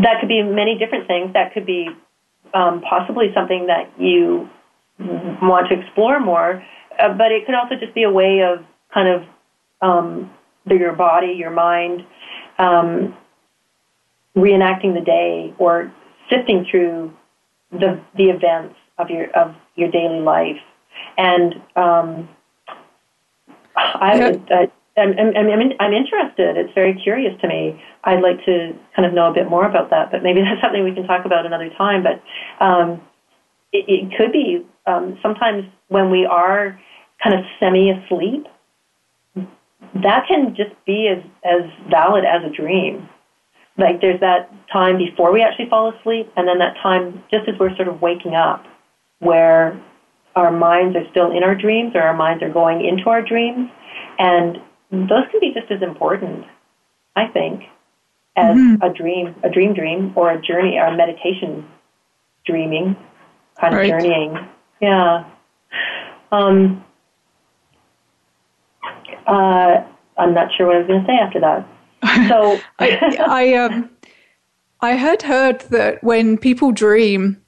[0.03, 1.33] that could be many different things.
[1.33, 1.89] That could be
[2.53, 4.49] um, possibly something that you
[4.99, 6.63] want to explore more,
[6.99, 9.23] uh, but it could also just be a way of kind of
[9.81, 10.31] um,
[10.69, 12.05] your body, your mind,
[12.57, 13.15] um,
[14.35, 15.91] reenacting the day or
[16.29, 17.13] sifting through
[17.71, 20.57] the the events of your of your daily life.
[21.17, 22.29] And um,
[23.75, 26.57] I, I, I'm, I'm, I'm, interested.
[26.57, 27.79] It's very curious to me.
[28.03, 30.83] I'd like to kind of know a bit more about that, but maybe that's something
[30.83, 32.03] we can talk about another time.
[32.03, 32.21] But
[32.63, 33.01] um,
[33.71, 36.79] it, it could be um, sometimes when we are
[37.23, 38.47] kind of semi asleep,
[40.03, 43.07] that can just be as, as valid as a dream.
[43.77, 47.55] Like there's that time before we actually fall asleep, and then that time just as
[47.59, 48.65] we're sort of waking up,
[49.19, 49.79] where
[50.35, 53.69] our minds are still in our dreams or our minds are going into our dreams.
[54.19, 54.57] And
[54.91, 56.45] those can be just as important,
[57.15, 57.63] I think,
[58.35, 58.81] as mm-hmm.
[58.81, 61.67] a dream, a dream dream, or a journey, or a meditation
[62.45, 62.95] dreaming,
[63.59, 63.89] kind of right.
[63.89, 64.37] journeying.
[64.81, 65.25] Yeah.
[66.31, 66.83] Um,
[69.25, 69.83] uh,
[70.17, 71.67] I'm not sure what I was going to say after that.
[72.29, 73.89] So I, I, um,
[74.81, 77.41] I had heard that when people dream,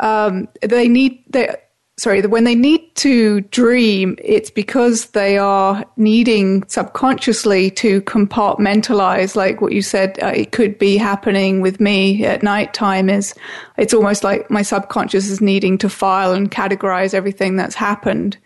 [0.00, 1.54] um, they need they
[1.98, 9.60] sorry, when they need to dream, it's because they are needing subconsciously to compartmentalize, like
[9.60, 13.34] what you said, uh, it could be happening with me at night time is
[13.76, 18.36] it's almost like my subconscious is needing to file and categorize everything that's happened.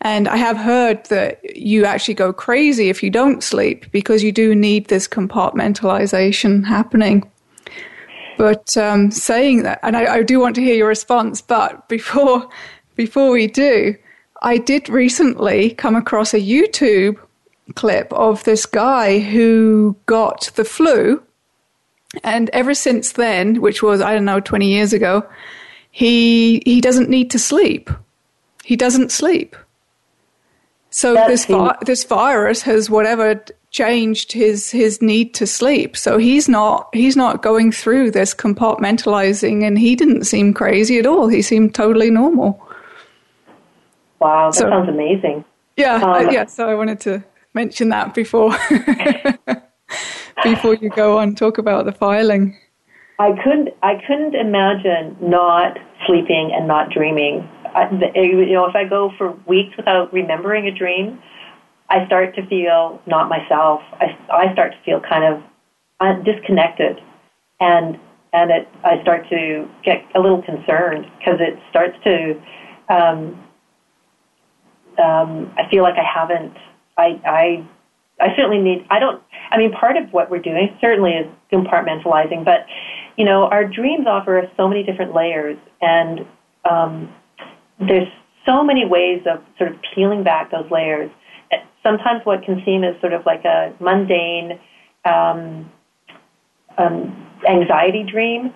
[0.00, 4.32] And I have heard that you actually go crazy if you don't sleep because you
[4.32, 7.30] do need this compartmentalization happening.
[8.36, 12.48] But um, saying that, and I, I, do want to hear your response, but before
[12.96, 13.96] before we do,
[14.42, 17.18] I did recently come across a YouTube
[17.74, 21.22] clip of this guy who got the flu.
[22.22, 25.26] And ever since then, which was, I don't know, 20 years ago,
[25.90, 27.90] he, he doesn't need to sleep.
[28.64, 29.56] He doesn't sleep.
[30.90, 33.42] So this, vi- this virus has whatever
[33.74, 35.96] changed his his need to sleep.
[35.96, 41.06] So he's not he's not going through this compartmentalizing, and he didn't seem crazy at
[41.06, 41.26] all.
[41.26, 42.63] He seemed totally normal.
[44.24, 45.44] Wow, that so, sounds amazing.
[45.76, 46.46] Yeah, um, yeah.
[46.46, 47.22] So I wanted to
[47.52, 48.52] mention that before
[50.42, 52.56] before you go on talk about the filing.
[53.18, 57.46] I couldn't I couldn't imagine not sleeping and not dreaming.
[57.74, 61.20] I, you know, if I go for weeks without remembering a dream,
[61.90, 63.82] I start to feel not myself.
[64.00, 65.42] I, I start to feel kind of
[66.00, 66.98] uh, disconnected,
[67.60, 67.98] and
[68.32, 72.40] and it I start to get a little concerned because it starts to
[72.88, 73.44] um,
[74.98, 76.56] um, I feel like I haven't.
[76.96, 77.68] I, I
[78.20, 78.86] I certainly need.
[78.90, 79.22] I don't.
[79.50, 82.66] I mean, part of what we're doing certainly is compartmentalizing, but
[83.16, 86.26] you know, our dreams offer us so many different layers, and
[86.68, 87.12] um,
[87.78, 88.08] there's
[88.46, 91.10] so many ways of sort of peeling back those layers.
[91.82, 94.58] Sometimes what can seem as sort of like a mundane
[95.04, 95.70] um,
[96.78, 98.52] um, anxiety dream,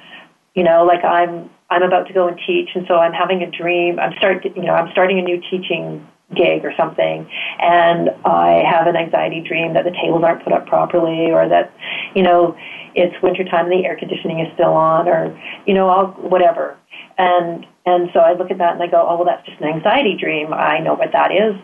[0.55, 3.51] you know, like I'm I'm about to go and teach, and so I'm having a
[3.51, 3.99] dream.
[3.99, 8.87] I'm start, you know, I'm starting a new teaching gig or something and I have
[8.87, 11.73] an anxiety dream that the tables aren't put up properly or that,
[12.15, 12.57] you know,
[12.95, 16.77] it's wintertime and the air conditioning is still on or, you know, I'll, whatever.
[17.17, 19.69] And, and so I look at that and I go, oh, well, that's just an
[19.69, 20.53] anxiety dream.
[20.53, 21.55] I know what that is.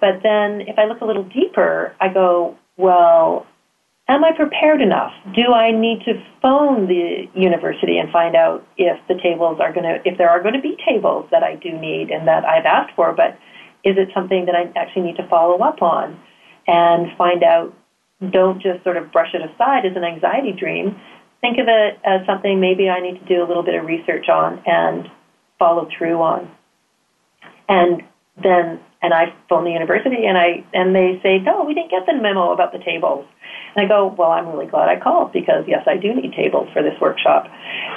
[0.00, 3.46] But then if I look a little deeper, I go, well,
[4.08, 5.12] am I prepared enough?
[5.34, 9.84] Do I need to phone the university and find out if the tables are going
[9.84, 12.66] to, if there are going to be tables that I do need and that I've
[12.66, 13.38] asked for, but
[13.84, 16.18] is it something that I actually need to follow up on
[16.66, 17.74] and find out?
[18.30, 20.96] Don't just sort of brush it aside as an anxiety dream.
[21.40, 24.28] Think of it as something maybe I need to do a little bit of research
[24.28, 25.08] on and
[25.58, 26.50] follow through on.
[27.68, 28.02] And
[28.42, 32.06] then, and I phone the university and I, and they say, no, we didn't get
[32.06, 33.24] the memo about the tables.
[33.76, 36.68] And I go, well, I'm really glad I called because yes, I do need tables
[36.72, 37.46] for this workshop.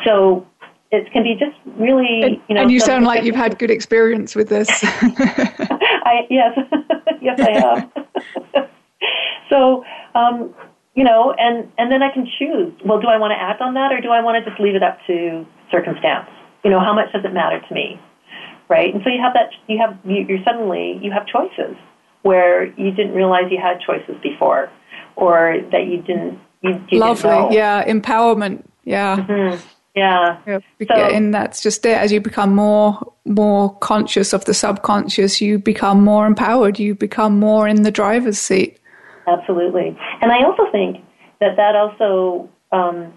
[0.05, 0.45] So
[0.92, 2.62] it can be just really, and, you know.
[2.64, 4.68] And you sound like you've had good experience with this.
[4.84, 6.58] I yes,
[7.22, 7.89] yes, I
[8.54, 8.70] have.
[9.50, 9.86] so,
[10.16, 10.54] um,
[10.96, 12.74] you know, and and then I can choose.
[12.86, 14.76] Well, do I want to act on that, or do I want to just leave
[14.76, 16.30] it up to circumstance?
[16.64, 18.00] You know, how much does it matter to me,
[18.70, 18.94] right?
[18.94, 19.52] And so you have that.
[19.68, 21.78] You have you, you're suddenly you have choices
[22.24, 24.70] where you didn't realize you had choices before,
[25.16, 26.38] or that you didn't.
[26.62, 29.16] You, you Lovely, didn't Lovely, yeah, empowerment, yeah.
[29.16, 29.68] Mm-hmm.
[29.96, 30.39] Yeah.
[30.46, 31.98] So, and that's just it.
[31.98, 36.80] As you become more more conscious of the subconscious, you become more empowered.
[36.80, 38.80] You become more in the driver's seat.
[39.28, 39.98] Absolutely.
[40.22, 41.04] And I also think
[41.39, 43.14] that that also um,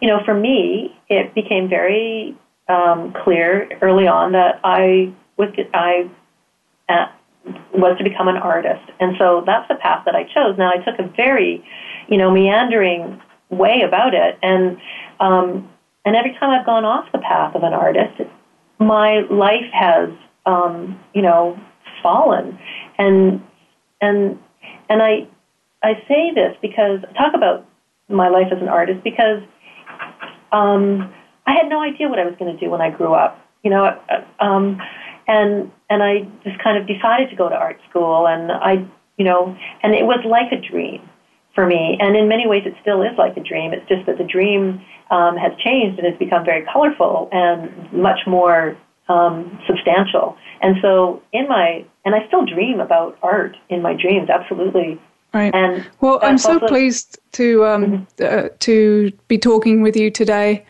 [0.00, 2.36] you know, for me, it became very
[2.68, 6.10] um, clear early on that I was I
[6.88, 7.06] uh,
[7.72, 10.56] was to become an artist, and so that's the path that I chose.
[10.58, 11.64] Now I took a very,
[12.08, 13.20] you know, meandering
[13.50, 14.78] way about it, and
[15.20, 15.68] um,
[16.08, 18.22] and every time I've gone off the path of an artist,
[18.78, 20.08] my life has,
[20.46, 21.60] um, you know,
[22.02, 22.58] fallen,
[22.96, 23.42] and
[24.00, 24.38] and
[24.88, 25.26] and I
[25.82, 27.66] I say this because talk about
[28.08, 29.42] my life as an artist because
[30.50, 31.12] um,
[31.46, 33.38] I had no idea what I was going to do when I grew up.
[33.62, 34.80] You know, uh, um,
[35.26, 38.82] and and I just kind of decided to go to art school, and I,
[39.18, 41.06] you know, and it was like a dream
[41.54, 41.98] for me.
[42.00, 43.74] And in many ways, it still is like a dream.
[43.74, 44.80] It's just that the dream
[45.10, 48.76] um, has changed and has become very colorful and much more
[49.08, 50.36] um, substantial.
[50.60, 55.00] And so, in my and I still dream about art in my dreams, absolutely.
[55.34, 55.54] Right.
[55.54, 58.46] And well, I'm so pleased to um, mm-hmm.
[58.46, 60.64] uh, to be talking with you today.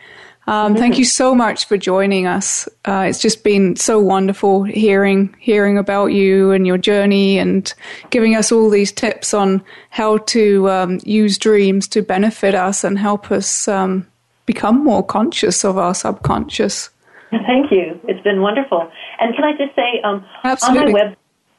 [0.47, 0.79] Um, mm-hmm.
[0.79, 2.67] Thank you so much for joining us.
[2.85, 7.73] Uh, it's just been so wonderful hearing hearing about you and your journey, and
[8.09, 12.99] giving us all these tips on how to um, use dreams to benefit us and
[12.99, 14.05] help us um,
[14.49, 16.89] become more conscious of our subconscious.
[17.29, 17.99] Thank you.
[18.07, 18.89] It's been wonderful.
[19.19, 21.15] And can I just say, um, on my web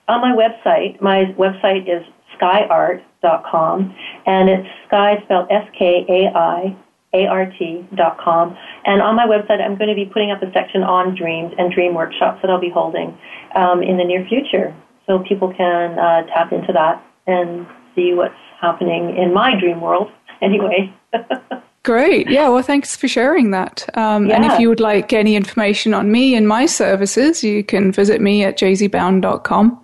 [0.09, 2.03] on my website, my website is
[2.35, 3.95] skaiart.com,
[4.27, 6.77] and it's sky spelled S K A I
[7.15, 8.57] art.com.
[8.85, 11.73] And on my website, I'm going to be putting up a section on dreams and
[11.73, 13.17] dream workshops that I'll be holding
[13.55, 14.75] um, in the near future.
[15.07, 20.11] So people can uh, tap into that and see what's happening in my dream world
[20.43, 20.93] anyway.
[21.83, 22.29] Great.
[22.29, 22.49] Yeah.
[22.51, 23.89] Well, thanks for sharing that.
[23.97, 24.37] Um, yeah.
[24.37, 28.21] And if you would like any information on me and my services, you can visit
[28.21, 29.83] me at jzbown.com.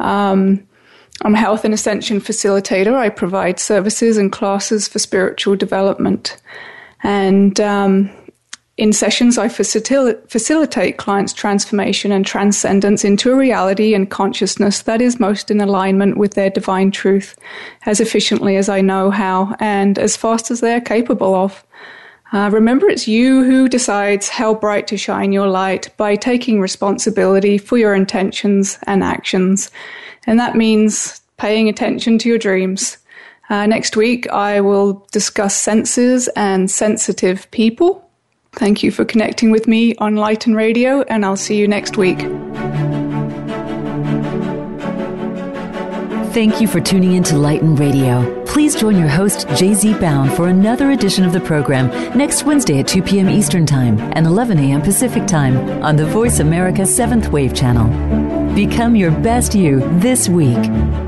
[0.00, 0.66] Um,
[1.22, 2.94] I'm a health and ascension facilitator.
[2.94, 6.36] I provide services and classes for spiritual development.
[7.02, 8.10] And um,
[8.76, 15.00] in sessions, I facil- facilitate clients' transformation and transcendence into a reality and consciousness that
[15.00, 17.36] is most in alignment with their divine truth
[17.86, 21.64] as efficiently as I know how and as fast as they are capable of.
[22.32, 27.58] Uh, remember, it's you who decides how bright to shine your light by taking responsibility
[27.58, 29.70] for your intentions and actions.
[30.26, 32.98] And that means paying attention to your dreams.
[33.50, 38.03] Uh, next week, I will discuss senses and sensitive people.
[38.56, 42.20] Thank you for connecting with me on Lighten Radio, and I'll see you next week.
[46.32, 48.44] Thank you for tuning in to Lighten Radio.
[48.44, 52.88] Please join your host, JZ Bown, for another edition of the program next Wednesday at
[52.88, 53.28] 2 p.m.
[53.28, 54.82] Eastern Time and 11 a.m.
[54.82, 58.54] Pacific Time on the Voice America 7th Wave Channel.
[58.54, 61.03] Become your best you this week.